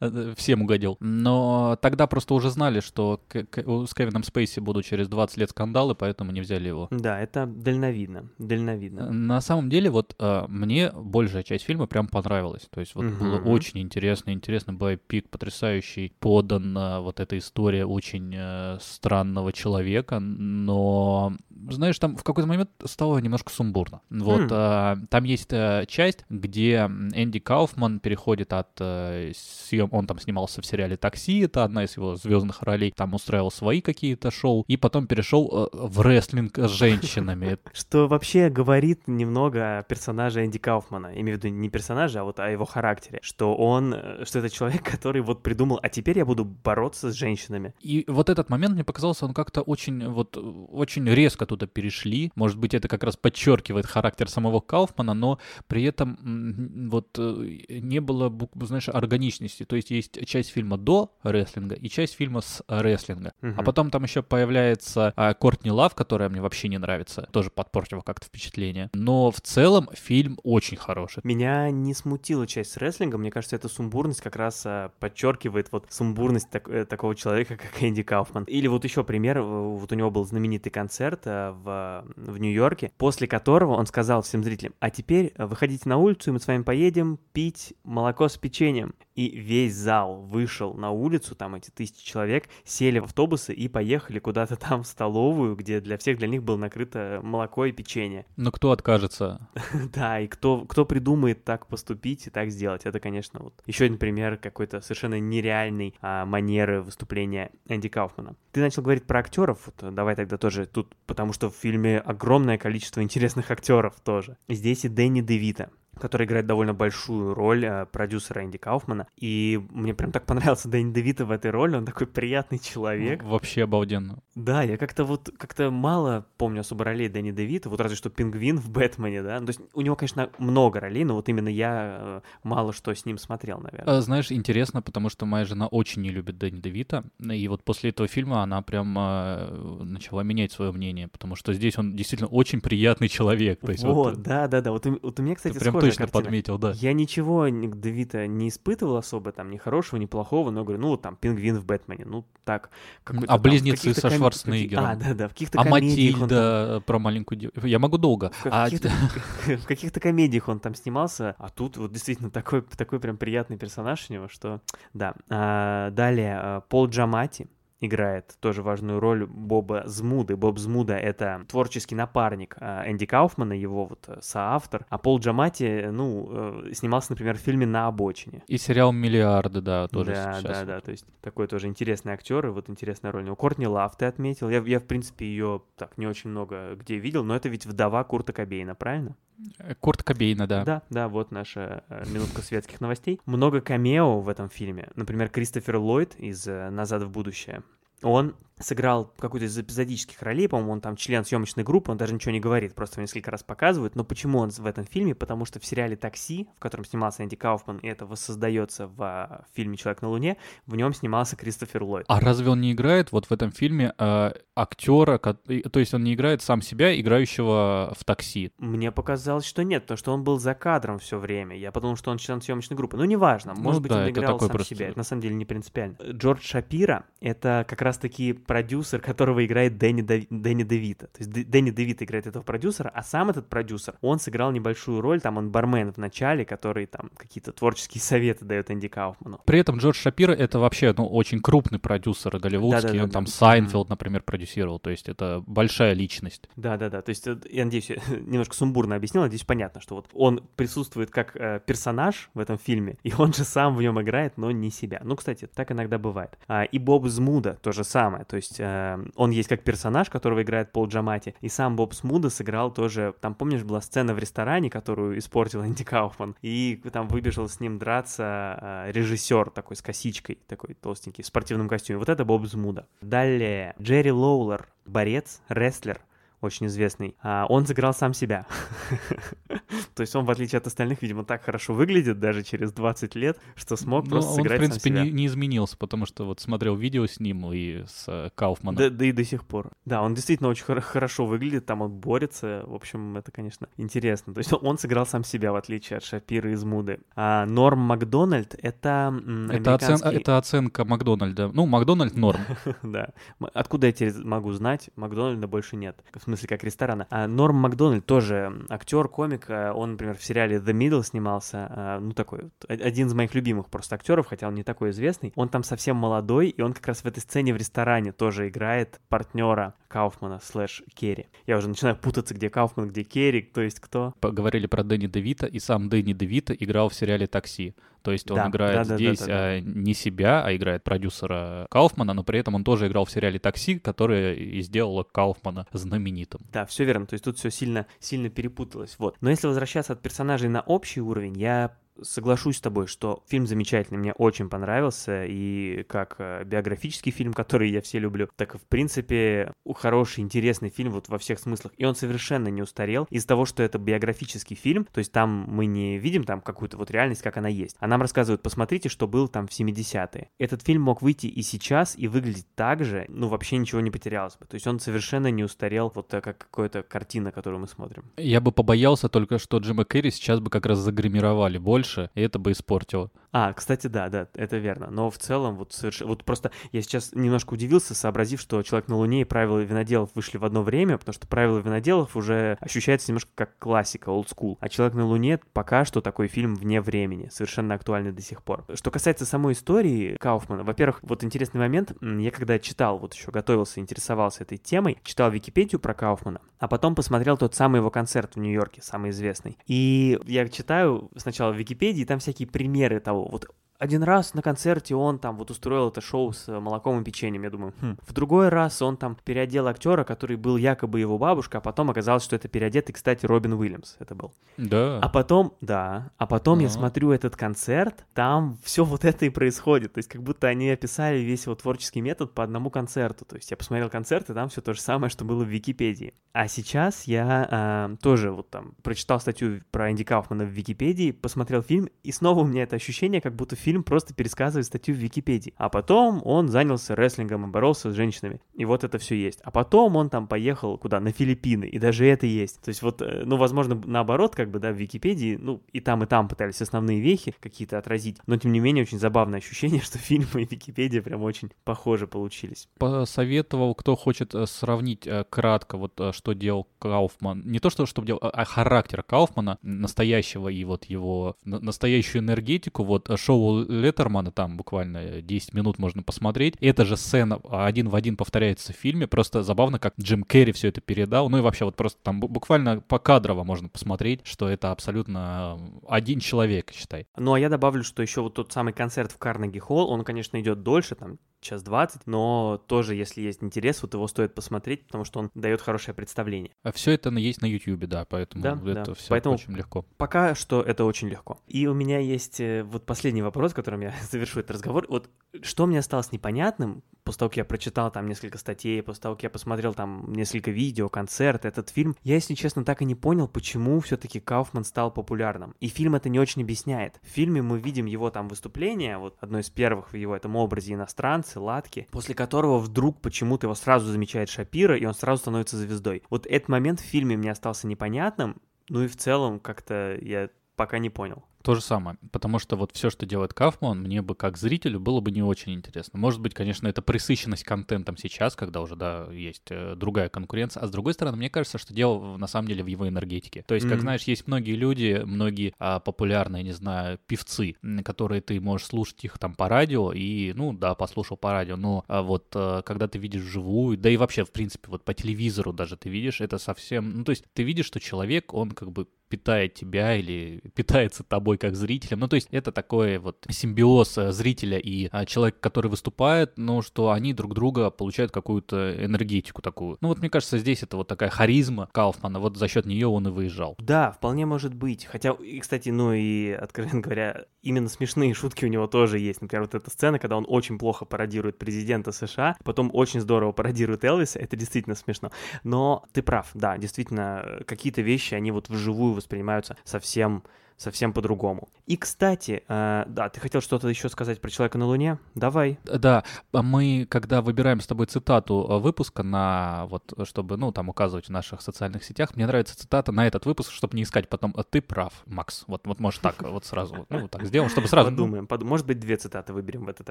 [0.36, 0.96] Всем угодил.
[1.00, 6.32] Но тогда просто уже знали, что с Кевином Спейси будут через 20 лет скандалы, поэтому
[6.32, 6.88] не взяли его.
[6.90, 9.10] Да, это дальновидно, дальновидно.
[9.10, 12.68] На самом деле, вот а, мне большая часть фильма прям понравилась.
[12.70, 18.78] То есть вот было очень интересно, интересно байпик, потрясающий, подан вот эта история очень э,
[18.80, 21.32] странного человека, но
[21.70, 24.00] знаешь, там в какой-то момент стало немножко сумбурно.
[24.10, 24.48] Вот mm.
[24.52, 26.76] а, там есть а, часть, где
[27.14, 31.96] Энди Кауфман переходит от а, съем, он там снимался в сериале «Такси», это одна из
[31.96, 36.70] его звездных ролей, там устраивал свои какие-то шоу, и потом перешел а, в рестлинг с
[36.70, 37.58] женщинами.
[37.72, 42.38] Что вообще говорит немного о персонаже Энди Кауфмана, имею в виду не персонажа, а вот
[42.40, 43.94] о его характере, что он,
[44.24, 47.74] что это человек, который вот придумал, а теперь я буду бороться с женщинами.
[47.80, 52.32] И вот этот момент мне показался, он как-то очень, вот, очень резко оттуда перешли.
[52.34, 58.00] Может быть, это как раз подчеркивает характер самого Кауфмана, но при этом вот э, не
[58.00, 59.64] было, знаешь, органичности.
[59.64, 63.32] То есть есть часть фильма до рестлинга и часть фильма с рестлинга.
[63.42, 63.54] Угу.
[63.56, 67.28] А потом там еще появляется а, Кортни Лав, которая мне вообще не нравится.
[67.32, 68.90] Тоже подпортила как-то впечатление.
[68.92, 71.20] Но в целом фильм очень хороший.
[71.24, 73.20] Меня не смутила часть с рестлингом.
[73.20, 77.82] Мне кажется, эта сумбурность как раз а, подчеркивает вот сумбурность так, э, такого человека, как
[77.82, 78.44] Энди Кауфман.
[78.44, 79.40] Или вот еще пример.
[79.40, 84.42] Вот у него был знаменитый концерт а, в, в Нью-Йорке, после которого он сказал всем
[84.42, 88.94] зрителям, а теперь выходите на улицу, и мы с вами поедем пить молоко с печеньем.
[89.16, 94.18] И весь зал вышел на улицу, там эти тысячи человек, сели в автобусы и поехали
[94.18, 98.26] куда-то там в столовую, где для всех для них было накрыто молоко и печенье.
[98.36, 99.48] Но кто откажется?
[99.92, 102.82] Да, и кто, кто придумает так поступить и так сделать?
[102.84, 108.36] Это, конечно, вот еще один пример какой-то совершенно нереальной а, манеры выступления Энди Кауфмана.
[108.52, 112.58] Ты начал говорить про актеров, вот давай тогда тоже тут, потому что в фильме огромное
[112.58, 114.36] количество интересных актеров тоже.
[114.48, 119.06] Здесь и Дэнни Девита, который играет довольно большую роль э, продюсера Энди Кауфмана.
[119.16, 123.22] И мне прям так понравился Дэнни Девита в этой роли, он такой приятный человек.
[123.22, 124.18] Вообще обалденно.
[124.34, 128.58] Да, я как-то вот, как-то мало помню особо ролей Дэнни Девита, вот разве что Пингвин
[128.58, 129.40] в Бэтмене, да.
[129.40, 132.94] Ну, то есть у него, конечно, много ролей, но вот именно я э, мало что
[132.94, 133.96] с ним смотрел, наверное.
[133.96, 137.90] А, знаешь, интересно, потому что моя жена очень не любит Дэнни Девита, и вот после
[137.90, 142.60] этого фильма она прям э, начала менять свое мнение, потому что здесь он действительно очень
[142.60, 143.60] приятный человек.
[143.60, 144.72] То есть вот, вот да, да, да.
[144.72, 146.24] Вот, вот у меня, кстати, прям точно картина.
[146.24, 146.72] подметил, да.
[146.76, 150.88] Я ничего к Девита не испытывал особо, там, ни хорошего, ни плохого, но говорю, ну,
[150.88, 152.70] вот там, Пингвин в Бэтмене, ну, так.
[153.04, 154.18] А близнецы со ком...
[154.18, 154.84] Шварценеггером.
[154.84, 156.82] А, да, да, в каких-то А Матильда там...
[156.82, 157.66] про маленькую девушку.
[157.66, 158.30] Я могу долго.
[158.30, 159.56] В а каких-то, а...
[159.56, 164.06] в каких-то комедиях он там снимался, а тут вот действительно такой, такой прям приятный персонаж
[164.08, 164.60] у него, что,
[164.94, 165.14] да.
[165.28, 167.48] А, далее, а, Пол Джамати,
[167.80, 170.36] играет тоже важную роль Боба Змуды.
[170.36, 174.86] Боб Змуда— это творческий напарник а, Энди Кауфмана, его вот э, соавтор.
[174.88, 176.28] А Пол Джамати, ну,
[176.68, 178.42] э, снимался, например, в фильме «На обочине».
[178.46, 180.42] И сериал «Миллиарды», да, тоже Да, сейчас.
[180.42, 183.24] да, да, то есть такой тоже интересный актер, и вот интересная роль.
[183.24, 184.48] Ну, Кортни Лав ты отметил.
[184.48, 188.04] Я, я, в принципе, ее так не очень много где видел, но это ведь вдова
[188.04, 189.16] Курта Кобейна, правильно?
[189.58, 190.64] Э, Курт Кобейна, да.
[190.64, 193.20] Да, да, вот наша минутка светских новостей.
[193.26, 194.88] Много камео в этом фильме.
[194.94, 197.62] Например, Кристофер Ллойд из «Назад в будущее».
[198.02, 202.32] Он сыграл какую-то из эпизодических ролей, по-моему, он там член съемочной группы, он даже ничего
[202.32, 203.94] не говорит, просто несколько раз показывают.
[203.96, 205.14] Но почему он в этом фильме?
[205.14, 209.44] Потому что в сериале «Такси», в котором снимался Энди Кауфман, и это воссоздается в а,
[209.54, 212.06] фильме «Человек на Луне», в нем снимался Кристофер Ллойд.
[212.08, 216.14] А разве он не играет вот в этом фильме э, актера, то есть он не
[216.14, 218.52] играет сам себя, играющего в «Такси»?
[218.58, 221.56] Мне показалось, что нет, потому что он был за кадром все время.
[221.56, 222.96] Я подумал, что он член съемочной группы.
[222.96, 224.74] Ну, неважно, может ну, быть, да, он играл сам просто...
[224.74, 224.88] себя.
[224.88, 225.96] Это на самом деле не принципиально.
[226.10, 230.22] Джордж Шапира— это как раз-таки продюсер, которого играет Дэнни, Дав...
[230.30, 231.06] Дэнни Девита.
[231.06, 235.20] То есть Дэнни Девита играет этого продюсера, а сам этот продюсер, он сыграл небольшую роль,
[235.20, 239.40] там он бармен в начале, который там какие-то творческие советы дает Энди Кауфману.
[239.44, 243.26] При этом Джордж Шапиро это вообще, ну, очень крупный продюсер голливудский, да, да, он там
[243.26, 246.48] Сайнфилд, например, продюсировал, то есть это большая личность.
[246.56, 251.10] Да-да-да, то есть я надеюсь, я немножко сумбурно объяснил, надеюсь, понятно, что вот он присутствует
[251.10, 254.70] как э, персонаж в этом фильме, и он же сам в нем играет, но не
[254.70, 255.00] себя.
[255.04, 256.38] Ну, кстати, так иногда бывает.
[256.48, 260.42] А, и Боб Змуда то же самое, то есть э, он есть как персонаж, которого
[260.42, 264.70] играет Пол Джамати, и сам Боб Змуда сыграл тоже, там, помнишь, была сцена в ресторане,
[264.70, 270.38] которую испортил Энди Кауфман, и там выбежал с ним драться э, режиссер такой с косичкой,
[270.46, 271.98] такой толстенький, в спортивном костюме.
[271.98, 272.86] Вот это Боб Змуда.
[273.00, 276.00] Далее, Джерри Лоулер, борец, рестлер,
[276.40, 278.46] очень известный, а, он сыграл сам себя.
[279.94, 283.38] То есть он, в отличие от остальных, видимо, так хорошо выглядит даже через 20 лет,
[283.54, 285.04] что смог Ну, просто он, в сыграть принципе, сам себя.
[285.04, 288.96] не, не изменился, потому что вот смотрел видео с ним и с э, Кауфманом.
[288.96, 289.70] Да, и до сих пор.
[289.84, 292.64] Да, он действительно очень хор- хорошо выглядит, там он борется.
[292.66, 294.34] В общем, это, конечно, интересно.
[294.34, 297.00] То есть он сыграл сам себя, в отличие от Шапира из Муды.
[297.14, 300.08] А Норм Макдональд— это американский...
[300.16, 301.48] это оценка Макдональда.
[301.52, 302.40] Ну, Макдональд норм.
[302.82, 303.10] Да.
[303.54, 304.90] Откуда я теперь могу знать?
[304.96, 306.02] Макдональда больше нет.
[306.26, 307.06] Смысле, как ресторана.
[307.10, 309.46] А Норм Макдональд тоже актер, комик.
[309.48, 311.66] а, Он, например, в сериале The Middle снимался.
[311.70, 315.32] а, Ну, такой о- Один из моих любимых просто актеров, хотя он не такой известный.
[315.36, 319.00] Он там совсем молодой, и он как раз в этой сцене в ресторане тоже играет
[319.08, 321.26] партнера Кауфмана слэш Керри.
[321.46, 324.12] Я уже начинаю путаться, где Кауфман, где Керри, то есть кто.
[324.20, 327.76] Поговорили про Дэнни Девита, и сам Дэнни Девита играл в сериале «Такси».
[328.06, 329.14] То есть он Да, играет да-да-да-да-да.
[329.14, 333.10] здесь а, не себя, а играет продюсера Кауфмана, но при этом он тоже играл в
[333.10, 336.40] сериале «Такси», которое и сделало Кауфмана знаменитым.
[336.52, 337.06] Да, все верно.
[337.06, 338.94] То есть тут все сильно, сильно перепуталось.
[339.00, 339.16] Вот.
[339.20, 343.98] Но если возвращаться от персонажей на общий уровень, я соглашусь с тобой, что фильм замечательный,
[343.98, 349.52] мне очень понравился, и как э, биографический фильм, который я все люблю, так в принципе
[349.74, 353.62] хороший, интересный фильм вот во всех смыслах, и он совершенно не устарел из-за того, что
[353.62, 357.48] это биографический фильм, то есть там мы не видим там какую-то вот реальность, как она
[357.48, 360.30] есть, а нам рассказывают, посмотрите, что было там в 70-е.
[360.38, 364.36] Этот фильм мог выйти и сейчас, и выглядеть так же, ну вообще ничего не потерялось
[364.36, 368.04] бы, то есть он совершенно не устарел, вот так, как какая-то картина, которую мы смотрим.
[368.16, 372.38] Я бы побоялся только, что Джима Керри сейчас бы как раз загримировали больше, и это
[372.38, 373.10] бы испортило.
[373.38, 374.88] А, кстати, да, да, это верно.
[374.90, 376.08] Но в целом, вот совершенно...
[376.08, 380.38] Вот просто я сейчас немножко удивился, сообразив, что «Человек на Луне» и «Правила виноделов» вышли
[380.38, 384.56] в одно время, потому что «Правила виноделов» уже ощущается немножко как классика, old school.
[384.60, 388.64] А «Человек на Луне» пока что такой фильм вне времени, совершенно актуальный до сих пор.
[388.72, 393.80] Что касается самой истории Кауфмана, во-первых, вот интересный момент, я когда читал, вот еще готовился,
[393.80, 398.38] интересовался этой темой, читал Википедию про Кауфмана, а потом посмотрел тот самый его концерт в
[398.38, 399.58] Нью-Йорке, самый известный.
[399.66, 403.46] И я читаю сначала в Википедии, там всякие примеры того, вот
[403.78, 407.42] один раз на концерте он там вот устроил это шоу с э, молоком и печеньем,
[407.42, 407.74] я думаю.
[407.80, 407.96] хм.
[408.06, 412.22] В другой раз он там переодел актера, который был якобы его бабушка, а потом оказалось,
[412.24, 414.32] что это переодетый, кстати, Робин Уильямс это был.
[414.56, 414.98] Да.
[415.00, 416.74] А потом, да, а потом я Ага.
[416.74, 419.92] смотрю этот концерт, там все вот это и происходит.
[419.94, 423.24] То есть как будто они описали весь его творческий метод по одному концерту.
[423.24, 426.14] То есть я посмотрел концерт, и там все то же самое, что было в Википедии.
[426.32, 431.62] А сейчас я а, тоже вот там прочитал статью про Энди Кауфмана в Википедии, посмотрел
[431.62, 435.54] фильм, и снова у меня это ощущение, как будто фильм просто пересказывает статью в Википедии.
[435.56, 438.40] А потом он занялся рестлингом и боролся с женщинами.
[438.54, 439.40] И вот это все есть.
[439.42, 441.00] А потом он там поехал куда?
[441.00, 441.64] На Филиппины.
[441.66, 442.60] И даже это есть.
[442.62, 446.02] То есть вот, э, ну, возможно, наоборот, как бы, да, в Википедии, ну, и там,
[446.04, 448.18] и там пытались основные вехи какие-то отразить.
[448.26, 452.68] Но, тем не менее, очень забавное ощущение, что фильмы и Википедия прям очень похожи получились.
[452.78, 457.42] посоветовал, кто хочет э, сравнить э, кратко, вот что делал Кауфман.
[457.44, 462.84] Не то, что, что делал, а характер Кауфмана, настоящего и вот его на- настоящую энергетику.
[462.84, 463.16] Вот э,
[463.64, 466.54] Леттермана, там буквально э, 10 минут можно посмотреть.
[466.60, 469.06] Эта же сцена а, один в один повторяется в фильме.
[469.06, 471.28] Просто забавно, как Джим Керри все это передал.
[471.28, 475.86] Ну и вообще вот просто там бу- буквально покадрово можно посмотреть, что это абсолютно э,
[475.88, 477.06] один человек, считай.
[477.16, 480.40] Ну, а я добавлю, что еще вот тот самый концерт в Карнеги Холл, он, конечно,
[480.40, 485.04] идет дольше, там, час двадцать, но тоже, если есть интерес, вот его стоит посмотреть, потому
[485.04, 486.52] что он дает хорошее представление.
[486.74, 488.94] Все это есть на Ютьюбе, да, поэтому Да, это да.
[488.94, 489.84] все Поэтому- очень легко.
[489.96, 491.38] Пока что это очень легко.
[491.46, 494.86] И у меня есть э, вот последний вопрос, которым я завершу этот разговор.
[494.88, 495.08] Вот
[495.42, 499.22] что мне осталось непонятным, после того, как я прочитал там несколько статей, после того, как
[499.22, 503.28] я посмотрел там несколько видео, концерт, этот фильм, я, если честно, так и не понял,
[503.28, 505.54] почему все-таки Кауфман стал популярным.
[505.60, 507.00] И фильм это не очень объясняет.
[507.02, 510.74] В фильме мы видим его там выступление, вот одно из первых в его этом образе
[510.74, 516.02] иностранцы, латки, после которого вдруг почему-то его сразу замечает Шапира, и он сразу становится звездой.
[516.10, 518.36] Вот этот момент в фильме мне остался непонятным,
[518.68, 521.22] ну и в целом как-то я пока не понял.
[521.46, 525.00] То же самое, потому что вот все, что делает Кафман, мне бы как зрителю было
[525.00, 525.96] бы не очень интересно.
[525.96, 530.66] Может быть, конечно, это присыщенность контентом сейчас, когда уже, да, есть э, другая конкуренция, а
[530.66, 533.44] с другой стороны, мне кажется, что дело на самом деле в его энергетике.
[533.46, 533.82] То есть, как Мгм.
[533.82, 539.16] знаешь, есть многие люди, многие а, популярные, не знаю, певцы, которые ты можешь слушать их
[539.18, 542.98] там по радио, и, ну, да, послушал по радио, но а, вот а, когда ты
[542.98, 546.90] видишь вживую, да и вообще, в принципе, вот по телевизору даже ты видишь, это совсем,
[546.90, 551.38] ну, то есть ты видишь, что человек, он как бы питает тебя или питается тобой
[551.38, 552.00] как зрителем.
[552.00, 556.62] Ну, то есть это такой вот симбиоз э, зрителя и а, человека, который выступает, но
[556.62, 559.78] что они друг друга получают какую-то энергетику такую.
[559.80, 563.08] Ну, вот мне кажется, здесь это вот такая харизма Кауфмана, вот за счет нее он
[563.08, 563.56] и выезжал.
[563.58, 564.84] Да, вполне может быть.
[564.84, 569.22] Хотя, и, кстати, ну и, откровенно говоря, именно смешные шутки у него тоже есть.
[569.22, 573.84] Например, вот эта сцена, когда он очень плохо пародирует президента США, потом очень здорово пародирует
[573.84, 575.10] Элвиса, это действительно смешно.
[575.44, 580.22] Но ты прав, да, действительно, э, какие-то вещи, они вот вживую воспринимаются совсем
[580.56, 581.48] совсем по-другому.
[581.66, 584.98] И, кстати, э, да, ты хотел что-то еще сказать про человека на Луне?
[585.14, 585.58] Давай.
[585.64, 590.68] Да, а мы, когда выбираем с тобой цитату э, выпуска на вот, чтобы, ну, там
[590.68, 594.32] указывать в наших социальных сетях, мне нравится цитата на этот выпуск, чтобы не искать потом,
[594.36, 595.44] «А ты прав, Макс.
[595.46, 597.90] Вот, вот может так, вот сразу, ну, так сделаем, чтобы сразу.
[597.90, 598.50] ну, Подумаем, подумаем.
[598.50, 599.90] Может быть, две цитаты выберем в этот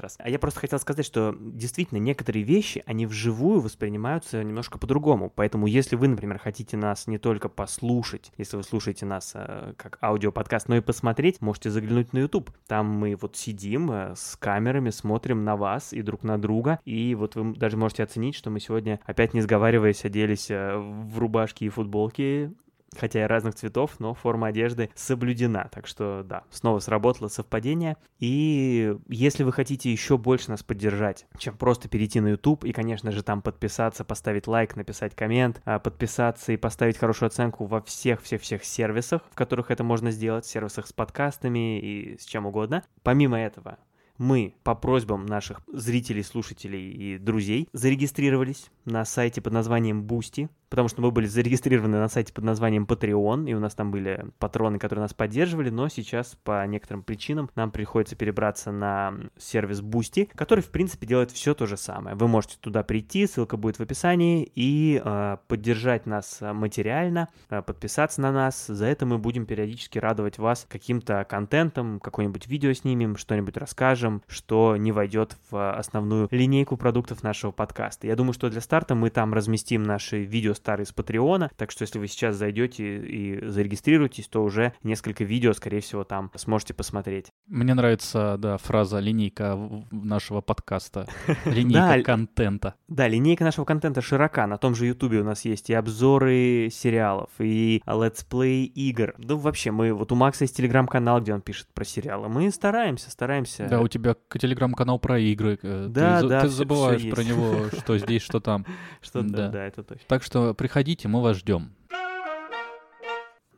[0.00, 0.16] раз.
[0.18, 5.30] А я просто хотел сказать, что действительно некоторые вещи, они вживую воспринимаются немножко по-другому.
[5.34, 9.98] Поэтому если вы, например, хотите нас не только послушать, если вы слушаете нас э, как
[10.02, 12.50] аудиоподкаст, но и посмотреть, можете заглянуть на YouTube.
[12.66, 16.80] Там мы вот сидим э, с камерами, смотрим на вас и друг на друга.
[16.84, 21.18] И вот вы даже можете оценить, что мы сегодня опять не сговариваясь оделись э, в
[21.18, 22.52] рубашки и футболки
[22.96, 25.68] хотя и разных цветов, но форма одежды соблюдена.
[25.72, 27.96] Так что да, снова сработало совпадение.
[28.18, 33.12] И если вы хотите еще больше нас поддержать, чем просто перейти на YouTube и, конечно
[33.12, 38.64] же, там подписаться, поставить лайк, написать коммент, а, подписаться и поставить хорошую оценку во всех-всех-всех
[38.64, 42.82] сервисах, в которых это можно сделать, сервисах с подкастами и с чем угодно.
[43.02, 43.78] Помимо этого,
[44.18, 50.88] мы по просьбам наших зрителей, слушателей и друзей зарегистрировались на сайте под названием Boosty, потому
[50.88, 54.78] что мы были зарегистрированы на сайте под названием Patreon, и у нас там были патроны,
[54.78, 60.60] которые нас поддерживали, но сейчас по некоторым причинам нам приходится перебраться на сервис Boosty, который,
[60.60, 62.16] в принципе, делает все то же самое.
[62.16, 68.20] Вы можете туда прийти, ссылка будет в описании, и э, поддержать нас материально, э, подписаться
[68.20, 68.66] на нас.
[68.66, 74.76] За это мы будем периодически радовать вас каким-то контентом, какое-нибудь видео снимем, что-нибудь расскажем, что
[74.76, 78.06] не войдет в основную линейку продуктов нашего подкаста.
[78.06, 81.82] Я думаю, что для старта мы там разместим наши видео старые с Патреона, так что
[81.82, 87.26] если вы сейчас зайдете и зарегистрируетесь, то уже несколько видео, скорее всего, там сможете посмотреть.
[87.46, 89.58] Мне нравится, да, фраза линейка
[89.90, 91.06] нашего подкаста.
[91.44, 92.74] Линейка контента.
[92.88, 94.46] Да, линейка нашего контента широка.
[94.46, 99.14] На том же Ютубе у нас есть и обзоры сериалов, и летсплеи игр.
[99.18, 102.28] Да вообще, мы вот у Макса есть телеграм-канал, где он пишет про сериалы.
[102.28, 103.66] Мы стараемся, стараемся.
[103.68, 105.58] Да, у тебя телеграм-канал про игры.
[105.62, 108.64] э, Да, ты, да, ты забываешь про него, что здесь, что там.
[109.00, 109.48] Что да, да.
[109.48, 110.04] да, это точно.
[110.08, 111.72] Так что приходите, мы вас ждем.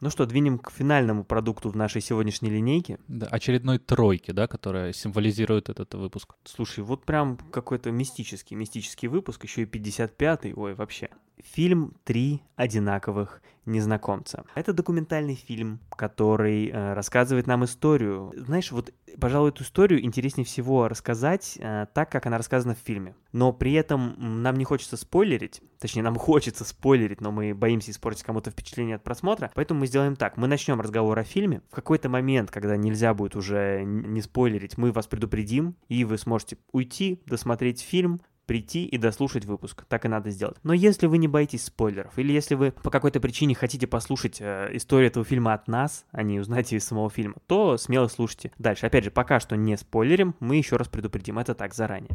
[0.00, 3.00] Ну что, двинем к финальному продукту в нашей сегодняшней линейке.
[3.08, 6.36] Да, очередной тройки, да, которая символизирует этот выпуск.
[6.44, 11.10] Слушай, вот прям какой-то мистический, мистический выпуск, еще и 55-й, ой, вообще.
[11.44, 14.44] Фильм «Три одинаковых незнакомца».
[14.54, 18.32] Это документальный фильм, который э, рассказывает нам историю.
[18.36, 23.14] Знаешь, вот, пожалуй, эту историю интереснее всего рассказать э, так, как она рассказана в фильме.
[23.32, 28.24] Но при этом нам не хочется спойлерить, точнее, нам хочется спойлерить, но мы боимся испортить
[28.24, 30.36] кому-то впечатление от просмотра, поэтому мы сделаем так.
[30.36, 31.62] Мы начнем разговор о фильме.
[31.70, 36.58] В какой-то момент, когда нельзя будет уже не спойлерить, мы вас предупредим, и вы сможете
[36.72, 39.84] уйти, досмотреть фильм, прийти и дослушать выпуск.
[39.88, 40.56] Так и надо сделать.
[40.64, 44.70] Но если вы не боитесь спойлеров, или если вы по какой-то причине хотите послушать э,
[44.72, 48.50] историю этого фильма от нас, а не узнать ее из самого фильма, то смело слушайте.
[48.58, 51.38] Дальше, опять же, пока что не спойлерим, мы еще раз предупредим.
[51.38, 52.10] Это так, заранее.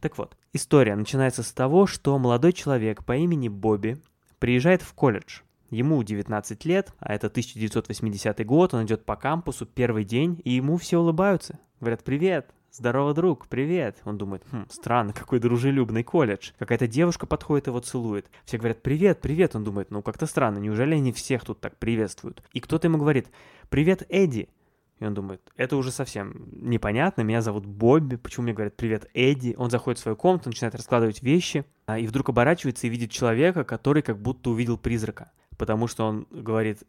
[0.00, 4.02] Так вот, история начинается с того, что молодой человек по имени Бобби
[4.40, 5.40] приезжает в колледж.
[5.70, 10.78] Ему 19 лет, а это 1980 год, он идет по кампусу, первый день, и ему
[10.78, 11.60] все улыбаются.
[11.80, 14.02] Говорят, привет, Здорово, друг, привет.
[14.04, 16.50] Он думает, хм, странно, какой дружелюбный колледж.
[16.58, 18.26] Какая-то девушка подходит его целует.
[18.44, 19.56] Все говорят, привет, привет.
[19.56, 22.42] Он думает, ну как-то странно, неужели они всех тут так приветствуют?
[22.52, 23.28] И кто-то ему говорит,
[23.70, 24.50] привет, Эдди.
[24.98, 29.54] И он думает, это уже совсем непонятно, меня зовут Бобби, почему мне говорят «Привет, Эдди?»
[29.58, 33.64] Он заходит в свою комнату, начинает раскладывать вещи, а, и вдруг оборачивается и видит человека,
[33.64, 35.32] который как будто увидел призрака.
[35.58, 36.82] Потому что он говорит,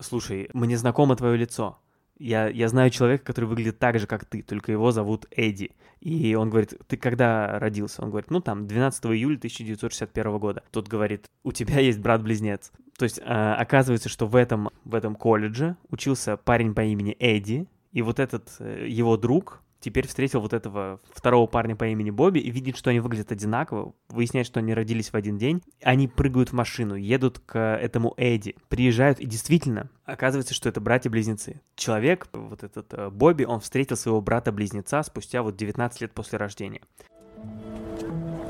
[0.00, 1.78] слушай, мне знакомо твое лицо.
[2.20, 5.70] Я, я знаю человека, который выглядит так же, как ты, только его зовут Эдди.
[6.00, 8.02] И он говорит, ты когда родился?
[8.02, 10.62] Он говорит, ну там, 12 июля 1961 года.
[10.70, 12.72] Тот говорит, у тебя есть брат-близнец.
[12.98, 17.66] То есть а, оказывается, что в этом, в этом колледже учился парень по имени Эдди,
[17.92, 22.38] и вот этот э, его друг теперь встретил вот этого второго парня по имени Бобби
[22.38, 25.62] и видит, что они выглядят одинаково, выясняет, что они родились в один день.
[25.82, 31.60] Они прыгают в машину, едут к этому Эдди, приезжают, и действительно, оказывается, что это братья-близнецы.
[31.74, 36.82] Человек, вот этот э, Бобби, он встретил своего брата-близнеца спустя вот 19 лет после рождения.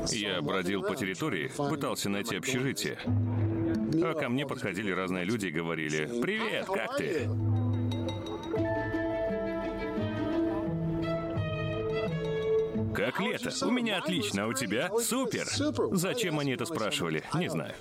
[0.07, 2.97] Я бродил по территории, пытался найти общежитие.
[4.03, 7.29] А ко мне подходили разные люди и говорили «Привет, как ты?»
[12.93, 13.51] Как лето?
[13.65, 14.89] У меня отлично, а у тебя?
[14.99, 15.45] Супер!
[15.95, 17.23] Зачем они это спрашивали?
[17.35, 17.73] Не знаю.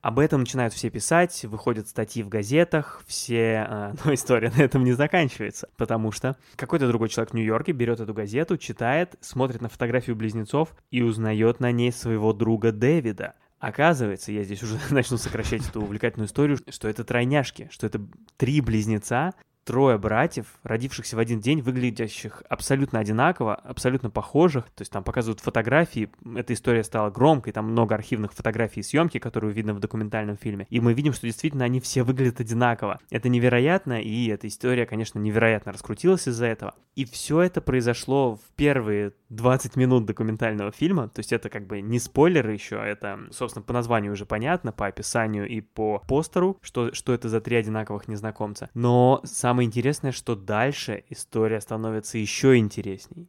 [0.00, 3.66] Об этом начинают все писать, выходят статьи в газетах, все...
[3.68, 8.00] э, но история на этом не заканчивается, потому что какой-то другой человек в Нью-Йорке берет
[8.00, 13.34] эту газету, читает, смотрит на фотографию близнецов и узнает на ней своего друга Дэвида.
[13.60, 18.04] Оказывается, я здесь уже начну сокращать эту увлекательную историю, что это тройняшки, что это
[18.36, 19.34] три близнеца,
[19.64, 24.64] трое братьев, родившихся в один день, выглядящих абсолютно одинаково, абсолютно похожих.
[24.66, 26.10] То есть там показывают фотографии.
[26.36, 30.66] Эта история стала громкой, там много архивных фотографий и съемки, которые видно в документальном фильме.
[30.70, 32.98] И мы видим, что действительно они все выглядят одинаково.
[33.10, 36.74] Это невероятно, и эта история, конечно, невероятно раскрутилась из-за этого.
[36.94, 41.08] И все это произошло в первые 20 минут документального фильма.
[41.08, 44.86] То есть это как бы не спойлеры еще, это, собственно, по названию уже понятно, по
[44.86, 48.68] описанию и по постеру, что, что это за три одинаковых незнакомца.
[48.74, 53.28] Но сам самое интересное, что дальше история становится еще интересней.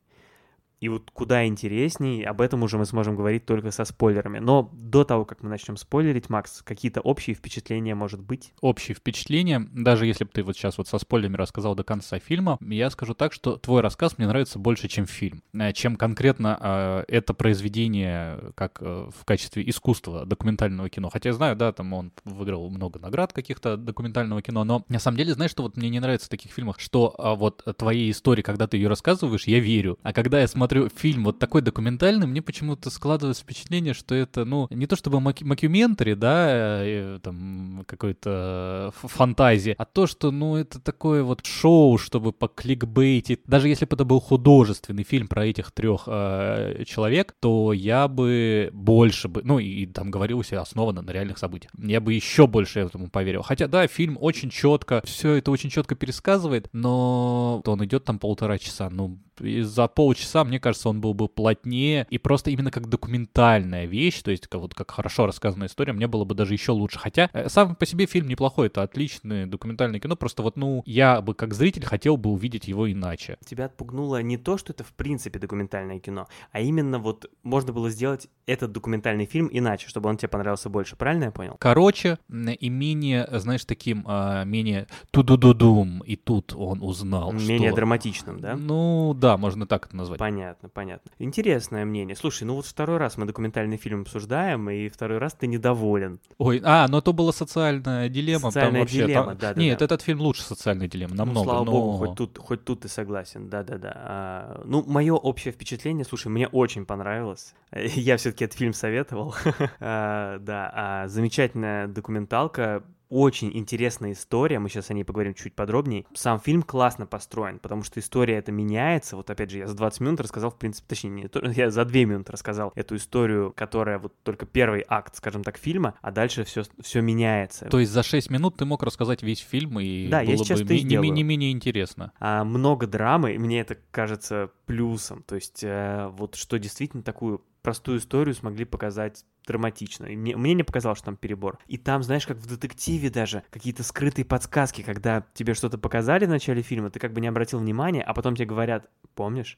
[0.83, 4.39] И вот куда интересней, об этом уже мы сможем говорить только со спойлерами.
[4.39, 8.51] Но до того, как мы начнем спойлерить, Макс, какие-то общие впечатления, может быть?
[8.59, 12.57] Общие впечатления, даже если бы ты вот сейчас вот со спойлерами рассказал до конца фильма,
[12.59, 17.03] я скажу так, что твой рассказ мне нравится больше, чем фильм, э, чем конкретно э,
[17.07, 21.09] это произведение как э, в качестве искусства документального кино.
[21.09, 25.15] Хотя я знаю, да, там он выиграл много наград каких-то документального кино, но на самом
[25.15, 28.41] деле, знаешь, что вот мне не нравится в таких фильмах, что э, вот твоей истории,
[28.41, 32.25] когда ты ее рассказываешь, я верю, а когда я смотрю смотрю фильм вот такой документальный,
[32.25, 38.91] мне почему-то складывается впечатление, что это, ну, не то чтобы макюментари, да, э, там, какой-то
[38.95, 43.41] фантазия, а то, что, ну, это такое вот шоу, чтобы по кликбейтить.
[43.45, 48.71] Даже если бы это был художественный фильм про этих трех э, человек, то я бы
[48.73, 51.71] больше бы, ну, и, и там говорилось, основано на реальных событиях.
[51.77, 53.43] Я бы еще больше этому поверил.
[53.43, 58.57] Хотя, да, фильм очень четко, все это очень четко пересказывает, но он идет там полтора
[58.57, 62.89] часа, ну, и за полчаса, мне кажется, он был бы плотнее, и просто именно как
[62.89, 66.71] документальная вещь, то есть как, вот как хорошо рассказанная история, мне было бы даже еще
[66.71, 66.97] лучше.
[66.97, 71.21] Хотя э, сам по себе фильм неплохой, это отличное документальное кино, просто вот, ну, я
[71.21, 73.37] бы как зритель хотел бы увидеть его иначе.
[73.45, 77.89] Тебя отпугнуло не то, что это в принципе документальное кино, а именно вот можно было
[77.89, 81.57] сделать этот документальный фильм иначе, чтобы он тебе понравился больше, правильно я понял?
[81.59, 87.75] Короче, и менее, знаешь, таким, а, менее ту-ду-ду-дум, и тут он узнал, Менее что...
[87.75, 88.55] драматичным, да?
[88.55, 90.19] Ну, да, можно так это назвать.
[90.19, 90.42] Понятно,
[90.73, 91.11] понятно.
[91.19, 92.15] Интересное мнение.
[92.15, 96.19] Слушай, ну вот второй раз мы документальный фильм обсуждаем, и второй раз ты недоволен.
[96.37, 98.51] Ой, а, но то была социальная дилемма.
[98.51, 99.37] Социальная вообще, дилемма, там...
[99.37, 99.61] да, да.
[99.61, 99.85] Нет, да.
[99.85, 101.39] этот фильм лучше социальной дилеммы, намного.
[101.39, 101.71] Ну, слава но...
[101.71, 103.93] богу, хоть тут, хоть тут ты согласен, да-да-да.
[103.95, 107.53] А, ну, мое общее впечатление, слушай, мне очень понравилось.
[107.71, 109.35] Я все-таки этот фильм советовал.
[109.79, 112.83] а, да, а, замечательная документалка
[113.13, 116.05] очень интересная история, мы сейчас о ней поговорим чуть подробнее.
[116.15, 119.15] Сам фильм классно построен, потому что история это меняется.
[119.15, 121.99] Вот опять же, я за 20 минут рассказал, в принципе, точнее, не, я за 2
[122.05, 126.63] минуты рассказал эту историю, которая вот только первый акт, скажем так, фильма, а дальше все,
[126.81, 127.65] все меняется.
[127.65, 130.63] То есть за 6 минут ты мог рассказать весь фильм, и да, было я сейчас
[130.63, 132.13] бы не, не, не менее интересно.
[132.19, 135.23] А, много драмы, и мне это кажется плюсом.
[135.23, 140.05] То есть э, вот что действительно такую простую историю смогли показать драматично.
[140.05, 141.57] И мне, мне не показалось, что там перебор.
[141.67, 146.29] И там, знаешь, как в детективе даже, какие-то скрытые подсказки, когда тебе что-то показали в
[146.29, 149.57] начале фильма, ты как бы не обратил внимания, а потом тебе говорят, помнишь?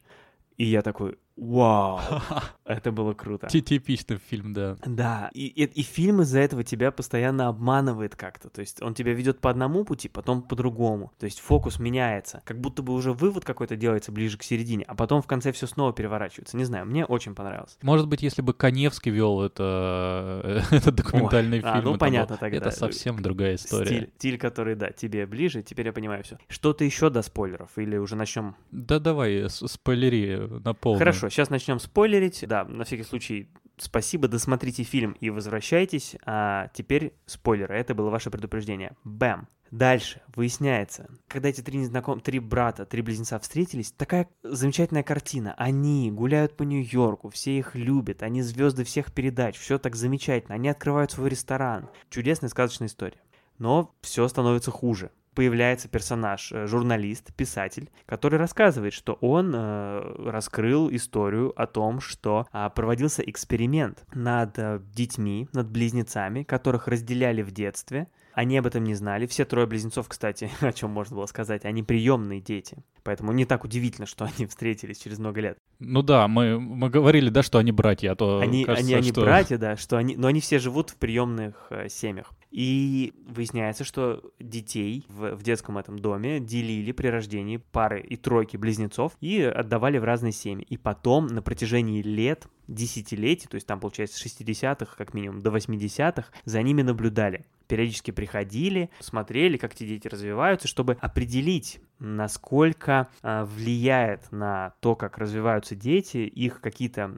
[0.57, 1.99] И я такой, вау,
[2.65, 3.47] это было круто.
[3.47, 4.77] Типичный фильм, да.
[4.86, 8.49] Да, и, и, и фильм из-за этого тебя постоянно обманывает как-то.
[8.49, 11.11] То есть он тебя ведет по одному пути, потом по другому.
[11.19, 12.41] То есть фокус меняется.
[12.45, 15.67] Как будто бы уже вывод какой-то делается ближе к середине, а потом в конце все
[15.67, 16.57] снова переворачивается.
[16.57, 17.77] Не знаю, мне очень понравилось.
[17.81, 22.36] Может быть, если бы Коневский вел это, этот документальный Ой, фильм, а, ну это, понятно
[22.36, 22.57] был- тогда.
[22.57, 23.86] это совсем другая история.
[23.86, 26.38] Стиль, стиль, который, да, тебе ближе, теперь я понимаю все.
[26.47, 27.77] Что-то еще до спойлеров?
[27.77, 30.99] Или уже начнем Да давай, спойлери на полную.
[30.99, 32.45] Хорошо, сейчас начнем спойлерить.
[32.47, 36.15] Да, на всякий случай, спасибо, досмотрите фильм и возвращайтесь.
[36.26, 38.95] А теперь спойлеры, это было ваше предупреждение.
[39.03, 39.47] Бэм.
[39.71, 42.21] Дальше выясняется, когда эти три незнаком...
[42.21, 45.53] три брата, три близнеца встретились, такая замечательная картина.
[45.57, 50.55] Они гуляют по Нью-Йорку, все их любят, они звезды всех передач, все так замечательно.
[50.55, 51.89] Они открывают свой ресторан.
[52.09, 53.19] Чудесная сказочная история.
[53.57, 60.89] Но все становится хуже появляется персонаж, э, журналист, писатель, который рассказывает, что он э, раскрыл
[60.95, 67.51] историю о том, что а, проводился эксперимент над э, детьми, над близнецами, которых разделяли в
[67.51, 68.07] детстве.
[68.33, 69.27] Они об этом не знали.
[69.27, 72.77] Все трое близнецов, кстати, о чем можно было сказать, они приемные дети.
[73.03, 75.57] Поэтому не так удивительно, что они встретились через много лет.
[75.79, 79.11] Ну да, мы, мы говорили, да, что они братья, а то Они, кажется, они, они
[79.11, 79.21] что...
[79.21, 82.31] братья, да, что они, но они все живут в приемных э, семьях.
[82.55, 88.55] И выясняется, что детей в, в детском этом доме делили при рождении пары и тройки
[88.55, 90.65] близнецов и отдавали в разные семьи.
[90.69, 95.51] И потом на протяжении лет десятилетий, то есть там, получается, с 60-х, как минимум, до
[95.51, 97.45] 80-х, за ними наблюдали.
[97.68, 105.18] Периодически приходили, смотрели, как эти дети развиваются, чтобы определить, насколько э, влияет на то, как
[105.18, 107.18] развиваются дети, их какие-то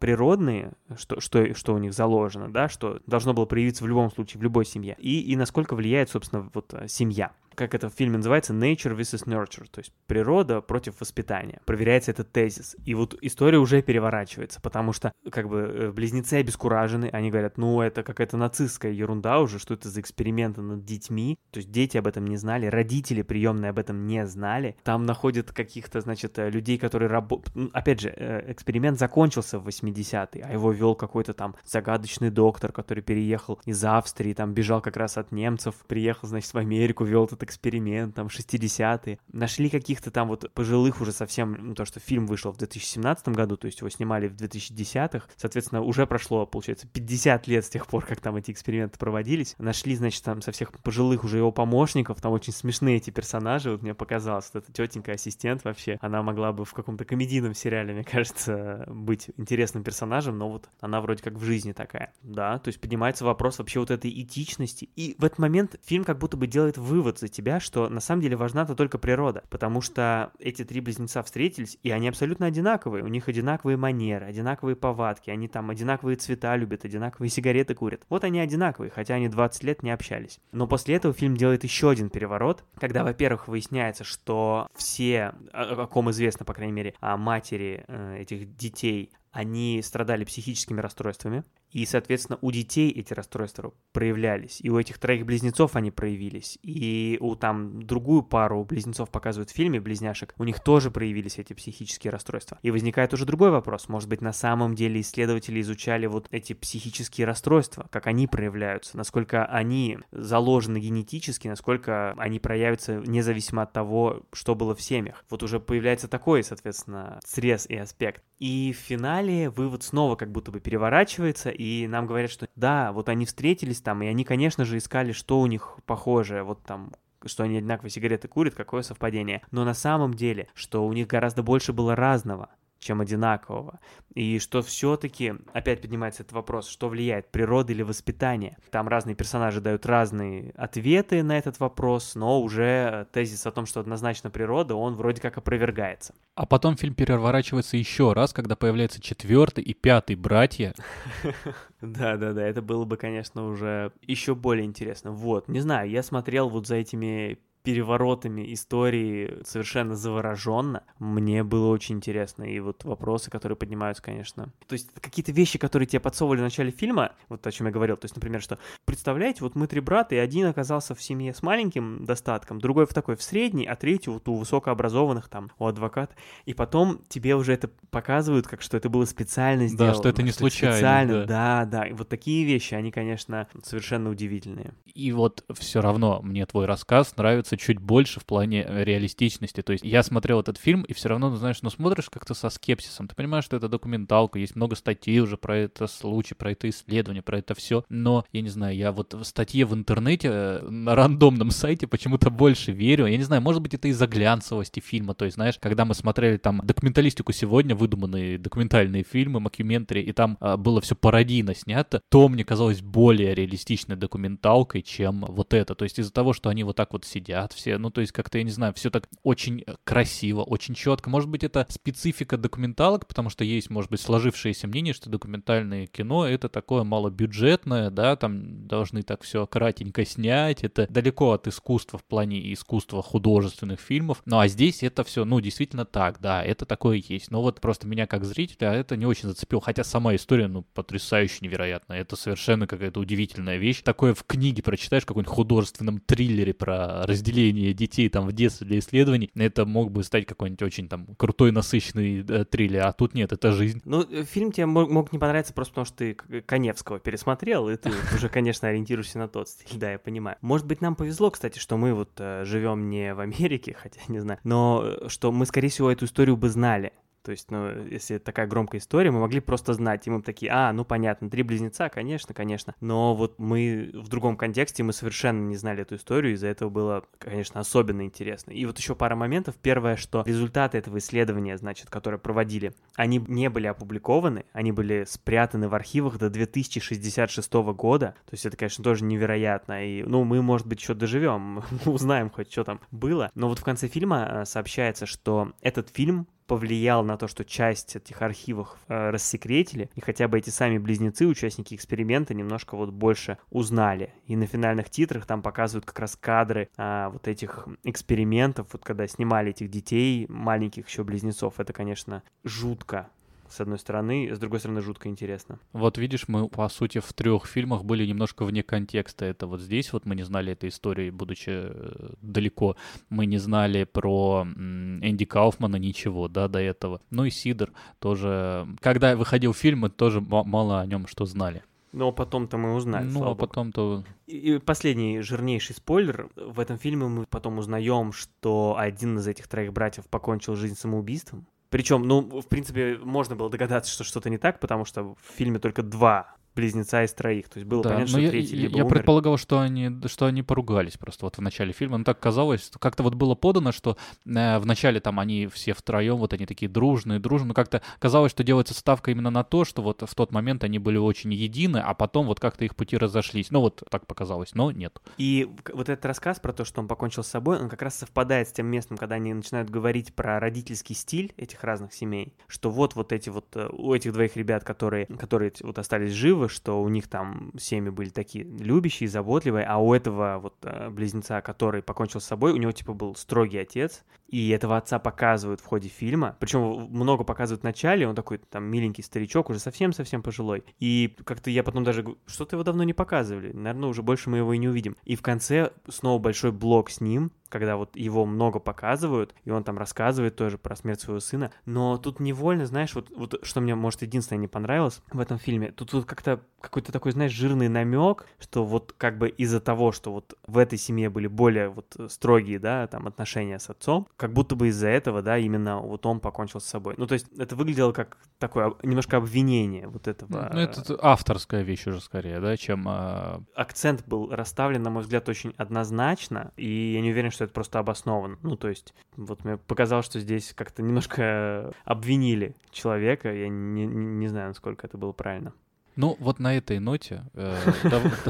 [0.00, 4.40] природные, что, что, что у них заложено, да, что должно было проявиться в любом случае,
[4.40, 8.18] в любой семье, и, и насколько влияет, собственно, вот э, семья как это в фильме
[8.18, 11.60] называется, nature versus nurture, то есть природа против воспитания.
[11.64, 12.76] Проверяется этот тезис.
[12.84, 17.80] И вот история уже переворачивается, потому что как бы э, близнецы обескуражены, они говорят, ну
[17.80, 21.38] это какая-то нацистская ерунда уже, что это за эксперименты над детьми.
[21.50, 24.76] То есть дети об этом не знали, родители приемные об этом не знали.
[24.82, 27.70] Там находят каких-то, значит, э, людей, которые работают...
[27.72, 33.02] Опять же, э, эксперимент закончился в 80-е, а его вел какой-то там загадочный доктор, который
[33.02, 37.41] переехал из Австрии, там бежал как раз от немцев, приехал, значит, в Америку, вел этот
[37.42, 39.18] эксперимент, там, 60-е.
[39.32, 43.56] Нашли каких-то там вот пожилых уже совсем, ну, то, что фильм вышел в 2017 году,
[43.56, 48.04] то есть его снимали в 2010-х, соответственно, уже прошло, получается, 50 лет с тех пор,
[48.06, 49.54] как там эти эксперименты проводились.
[49.58, 53.82] Нашли, значит, там со всех пожилых уже его помощников, там очень смешные эти персонажи, вот
[53.82, 58.84] мне показалось, что эта тетенька-ассистент вообще, она могла бы в каком-то комедийном сериале, мне кажется,
[58.88, 63.24] быть интересным персонажем, но вот она вроде как в жизни такая, да, то есть поднимается
[63.24, 67.18] вопрос вообще вот этой этичности, и в этот момент фильм как будто бы делает вывод
[67.18, 71.78] за тебя, что на самом деле важна-то только природа, потому что эти три близнеца встретились,
[71.82, 76.84] и они абсолютно одинаковые, у них одинаковые манеры, одинаковые повадки, они там одинаковые цвета любят,
[76.84, 78.02] одинаковые сигареты курят.
[78.08, 80.38] Вот они одинаковые, хотя они 20 лет не общались.
[80.52, 86.10] Но после этого фильм делает еще один переворот, когда, во-первых, выясняется, что все, о, ком
[86.10, 92.52] известно, по крайней мере, матери э, этих детей, они страдали психическими расстройствами, и, соответственно, у
[92.52, 98.22] детей эти расстройства проявлялись, и у этих троих близнецов они проявились, и у там другую
[98.22, 102.58] пару близнецов показывают в фильме, близняшек, у них тоже проявились эти психические расстройства.
[102.62, 107.26] И возникает уже другой вопрос, может быть, на самом деле исследователи изучали вот эти психические
[107.26, 114.54] расстройства, как они проявляются, насколько они заложены генетически, насколько они проявятся независимо от того, что
[114.54, 115.24] было в семьях.
[115.30, 118.22] Вот уже появляется такой, соответственно, срез и аспект.
[118.42, 123.08] И в финале вывод снова как будто бы переворачивается, и нам говорят, что да, вот
[123.08, 126.92] они встретились там, и они, конечно же, искали, что у них похожее, вот там
[127.24, 129.42] что они одинаковые сигареты курят, какое совпадение.
[129.52, 132.48] Но на самом деле, что у них гораздо больше было разного
[132.82, 133.78] чем одинакового.
[134.14, 138.58] И что все-таки, опять поднимается этот вопрос, что влияет, природа или воспитание.
[138.70, 143.80] Там разные персонажи дают разные ответы на этот вопрос, но уже тезис о том, что
[143.80, 146.14] однозначно природа, он вроде как опровергается.
[146.34, 150.74] А потом фильм переворачивается еще раз, когда появляется четвертый и пятый братья.
[151.80, 155.12] Да-да-да, это было бы, конечно, уже еще более интересно.
[155.12, 160.82] Вот, не знаю, я смотрел вот за этими переворотами истории совершенно завороженно.
[160.98, 162.44] Мне было очень интересно.
[162.44, 164.52] И вот вопросы, которые поднимаются, конечно.
[164.66, 167.96] То есть какие-то вещи, которые тебе подсовывали в начале фильма, вот о чем я говорил,
[167.96, 171.42] то есть, например, что, представляете, вот мы три брата, и один оказался в семье с
[171.42, 176.14] маленьким достатком, другой в такой в средней, а третий вот у высокообразованных там, у адвоката.
[176.44, 179.92] И потом тебе уже это показывают, как что это было специально сделано.
[179.92, 180.76] Да, что это не что случайно.
[180.76, 181.64] Специально, да.
[181.64, 181.86] да, да.
[181.86, 184.74] И вот такие вещи, они, конечно, совершенно удивительные.
[184.94, 189.62] И вот все равно мне твой рассказ нравится чуть больше в плане э, реалистичности.
[189.62, 192.50] То есть я смотрел этот фильм, и все равно, ну, знаешь, ну смотришь как-то со
[192.50, 193.08] скепсисом.
[193.08, 197.22] Ты понимаешь, что это документалка, есть много статей уже про это случай, про это исследование,
[197.22, 197.84] про это все.
[197.88, 202.30] Но, я не знаю, я вот в статье в интернете э, на рандомном сайте почему-то
[202.30, 203.06] больше верю.
[203.06, 205.14] Я не знаю, может быть, это из-за глянцевости фильма.
[205.14, 210.36] То есть, знаешь, когда мы смотрели там документалистику сегодня, выдуманные документальные фильмы, мокьюментари, и там
[210.40, 215.74] а, было все пародийно снято, то мне казалось более реалистичной документалкой, чем вот это.
[215.74, 218.38] То есть из-за того, что они вот так вот сидят все, ну, то есть как-то,
[218.38, 221.10] я не знаю, все так очень красиво, очень четко.
[221.10, 226.26] Может быть, это специфика документалок, потому что есть, может быть, сложившееся мнение, что документальное кино—
[226.28, 232.04] это такое малобюджетное, да, там должны так все кратенько снять, это далеко от искусства в
[232.04, 234.22] плане искусства художественных фильмов.
[234.26, 237.30] Ну, а здесь это все, ну, действительно так, да, это такое есть.
[237.30, 241.38] Но вот просто меня как зрителя это не очень зацепило, хотя сама история, ну, потрясающе
[241.40, 242.00] невероятная.
[242.00, 243.82] Это совершенно какая-то удивительная вещь.
[243.82, 248.78] Такое в книге прочитаешь, в каком-нибудь художественном триллере про разделение детей там в детстве для
[248.78, 253.32] исследований, это мог бы стать какой-нибудь очень там крутой, насыщенный э, триллер, а тут нет,
[253.32, 253.80] это жизнь.
[253.84, 257.76] Ну, э, фильм тебе мог, мог не понравиться просто потому, что ты Коневского пересмотрел, и
[257.76, 260.36] ты уже, конечно, ориентируешься на тот стиль, да, я понимаю.
[260.40, 264.20] Может быть, нам повезло, кстати, что мы вот э, живем не в Америке, хотя не
[264.20, 266.92] знаю, но э, что мы, скорее всего, эту историю бы знали
[267.22, 270.72] То есть, ну, если такая громкая история, мы могли просто знать, и мы такие, а,
[270.72, 272.74] ну понятно, три близнеца, конечно, конечно.
[272.80, 277.04] Но вот мы в другом контексте, мы совершенно не знали эту историю, из-за этого было,
[277.18, 278.50] конечно, особенно интересно.
[278.50, 279.54] И вот еще пара моментов.
[279.62, 285.68] Первое, что результаты этого исследования, значит, которое проводили, они не были опубликованы, они были спрятаны
[285.68, 288.14] в архивах до 2066 года.
[288.26, 289.86] То есть это, конечно, тоже невероятно.
[289.86, 293.30] И, ну, мы, может быть, еще доживем, узнаем хоть, что там было.
[293.34, 297.96] Но вот в конце фильма э, сообщается, что этот фильм повлиял на то, что часть
[297.96, 303.38] этих архивов э, рассекретили, и хотя бы эти сами близнецы, участники эксперимента, немножко вот больше
[303.48, 304.12] узнали.
[304.26, 309.06] И на финальных титрах там показывают как раз кадры э, вот этих экспериментов, вот когда
[309.06, 311.58] снимали этих детей, маленьких еще близнецов.
[311.58, 313.08] Это, конечно, жутко
[313.52, 315.58] с одной стороны, с другой стороны, жутко интересно.
[315.72, 319.24] Вот видишь, мы, по сути, в трех фильмах были немножко вне контекста.
[319.24, 322.76] Это вот здесь вот мы не знали этой истории, будучи э, далеко.
[323.10, 327.00] Мы не знали про Энди Кауфмана ничего, да, до этого.
[327.10, 328.66] Ну и Сидор тоже.
[328.80, 331.62] Когда выходил фильм, мы тоже мало о нем что знали.
[331.92, 333.04] Но потом-то мы узнали.
[333.04, 334.02] Ну, а потом-то...
[334.26, 336.30] И последний жирнейший спойлер.
[336.36, 341.46] В этом фильме мы потом узнаем, что один из этих троих братьев покончил жизнь самоубийством.
[341.72, 345.58] Причем, ну, в принципе, можно было догадаться, что что-то не так, потому что в фильме
[345.58, 347.48] только два близнеца из троих.
[347.48, 348.94] То есть было да, понятно, что я, третий либо я умер.
[348.94, 351.98] предполагал, что они, что они поругались просто вот в начале фильма.
[351.98, 356.16] Ну так казалось, как-то вот было подано, что э, в начале там они все втроем,
[356.16, 357.48] вот они такие дружные, дружные.
[357.48, 360.78] Но как-то казалось, что делается ставка именно на то, что вот в тот момент они
[360.78, 363.50] были очень едины, а потом вот как-то их пути разошлись.
[363.50, 365.00] Ну вот так показалось, но нет.
[365.18, 368.48] И вот этот рассказ про то, что он покончил с собой, он как раз совпадает
[368.48, 372.94] с тем местом, когда они начинают говорить про родительский стиль этих разных семей, что вот
[372.94, 376.88] вот эти вот э, у этих двоих ребят, которые, которые вот остались живы, что у
[376.88, 381.82] них там там семьи были такие любящие, заботливые, а у этого вот э, близнеца, который
[381.82, 385.88] покончил с собой, у него типа был строгий отец, и этого отца показывают в ходе
[385.88, 391.14] фильма, причем много показывают в начале, он такой там миленький старичок, уже совсем-совсем пожилой, и
[391.24, 394.58] как-то я потом даже что-то его давно не показывали, наверное, уже больше мы его и
[394.58, 394.96] не увидим.
[395.04, 399.62] И в конце снова большой блок с ним, когда вот его много показывают, и он
[399.62, 403.74] там рассказывает тоже про смерть своего сына, но тут невольно, знаешь, вот, вот что мне,
[403.74, 408.26] может, единственное не понравилось в этом фильме, тут вот как-то какой-то такой, знаешь, жирный намек,
[408.38, 412.58] что вот как бы из-за того, что вот в этой семье были более вот строгие,
[412.58, 416.60] да, там отношения с отцом, как будто бы из-за этого, да, именно вот он покончил
[416.60, 416.94] с собой.
[416.96, 420.48] Ну, то есть это выглядело как такое немножко обвинение вот этого.
[420.52, 422.86] Ну, это авторская вещь уже скорее, да, чем...
[422.88, 427.52] А, Акцент был расставлен, на мой взгляд, очень однозначно, и я не уверен, что это
[427.52, 428.38] просто обоснован.
[428.42, 434.28] Ну, то есть, вот мне показалось, что здесь как-то немножко обвинили человека, я не, не
[434.28, 435.52] знаю, насколько это было правильно.
[435.94, 437.54] Ну, вот на этой ноте, э,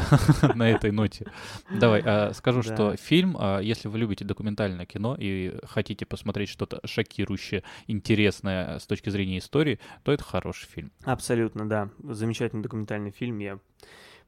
[0.55, 1.27] на этой ноте,
[1.71, 6.81] давай э, скажу, что фильм, э, если вы любите документальное кино и хотите посмотреть что-то
[6.85, 10.91] шокирующее, интересное с точки зрения истории, то это хороший фильм.
[11.05, 11.91] Абсолютно, да.
[12.03, 13.61] Замечательный документальный фильм, я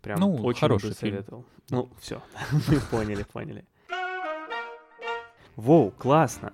[0.01, 1.45] прям ну, очень хороший советовал.
[1.71, 2.23] Ну, все,
[2.93, 3.65] поняли, поняли.
[5.57, 6.53] Воу, классно.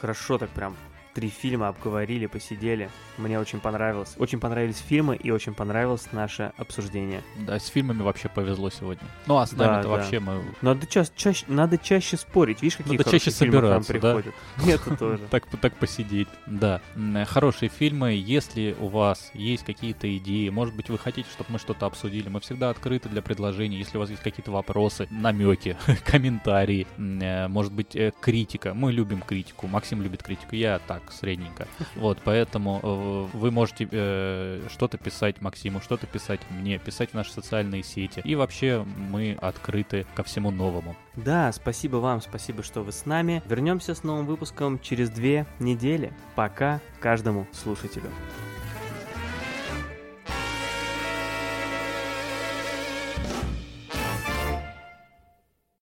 [0.00, 0.74] Хорошо так прям
[1.16, 2.90] три фильма обговорили, посидели.
[3.16, 4.14] Мне очень понравилось.
[4.18, 7.22] Очень понравились фильмы и очень понравилось наше обсуждение.
[7.38, 9.02] Да, с фильмами вообще повезло сегодня.
[9.26, 10.44] Ну, а с нами-то да, вообще мы...
[10.60, 12.60] Надо, ча- чаще, надо чаще спорить.
[12.60, 14.34] Видишь, какие надо чаще собираться, нам приходят.
[14.58, 14.66] Да?
[14.70, 15.22] Это тоже.
[15.30, 16.28] так, так посидеть.
[16.44, 16.82] Да.
[17.26, 18.12] Хорошие фильмы.
[18.12, 22.40] Если у вас есть какие-то идеи, может быть, вы хотите, чтобы мы что-то обсудили, мы
[22.40, 23.78] всегда открыты для предложений.
[23.78, 28.74] Если у вас есть какие-то вопросы, намеки, комментарии, э, может быть, э, критика.
[28.74, 29.66] Мы любим критику.
[29.66, 30.54] Максим любит критику.
[30.54, 31.66] Я так, средненько.
[31.94, 37.32] Вот, поэтому э, вы можете э, что-то писать Максиму, что-то писать мне, писать в наши
[37.32, 38.20] социальные сети.
[38.24, 40.96] И вообще мы открыты ко всему новому.
[41.14, 43.42] Да, спасибо вам, спасибо, что вы с нами.
[43.46, 46.12] Вернемся с новым выпуском через две недели.
[46.34, 48.10] Пока каждому слушателю.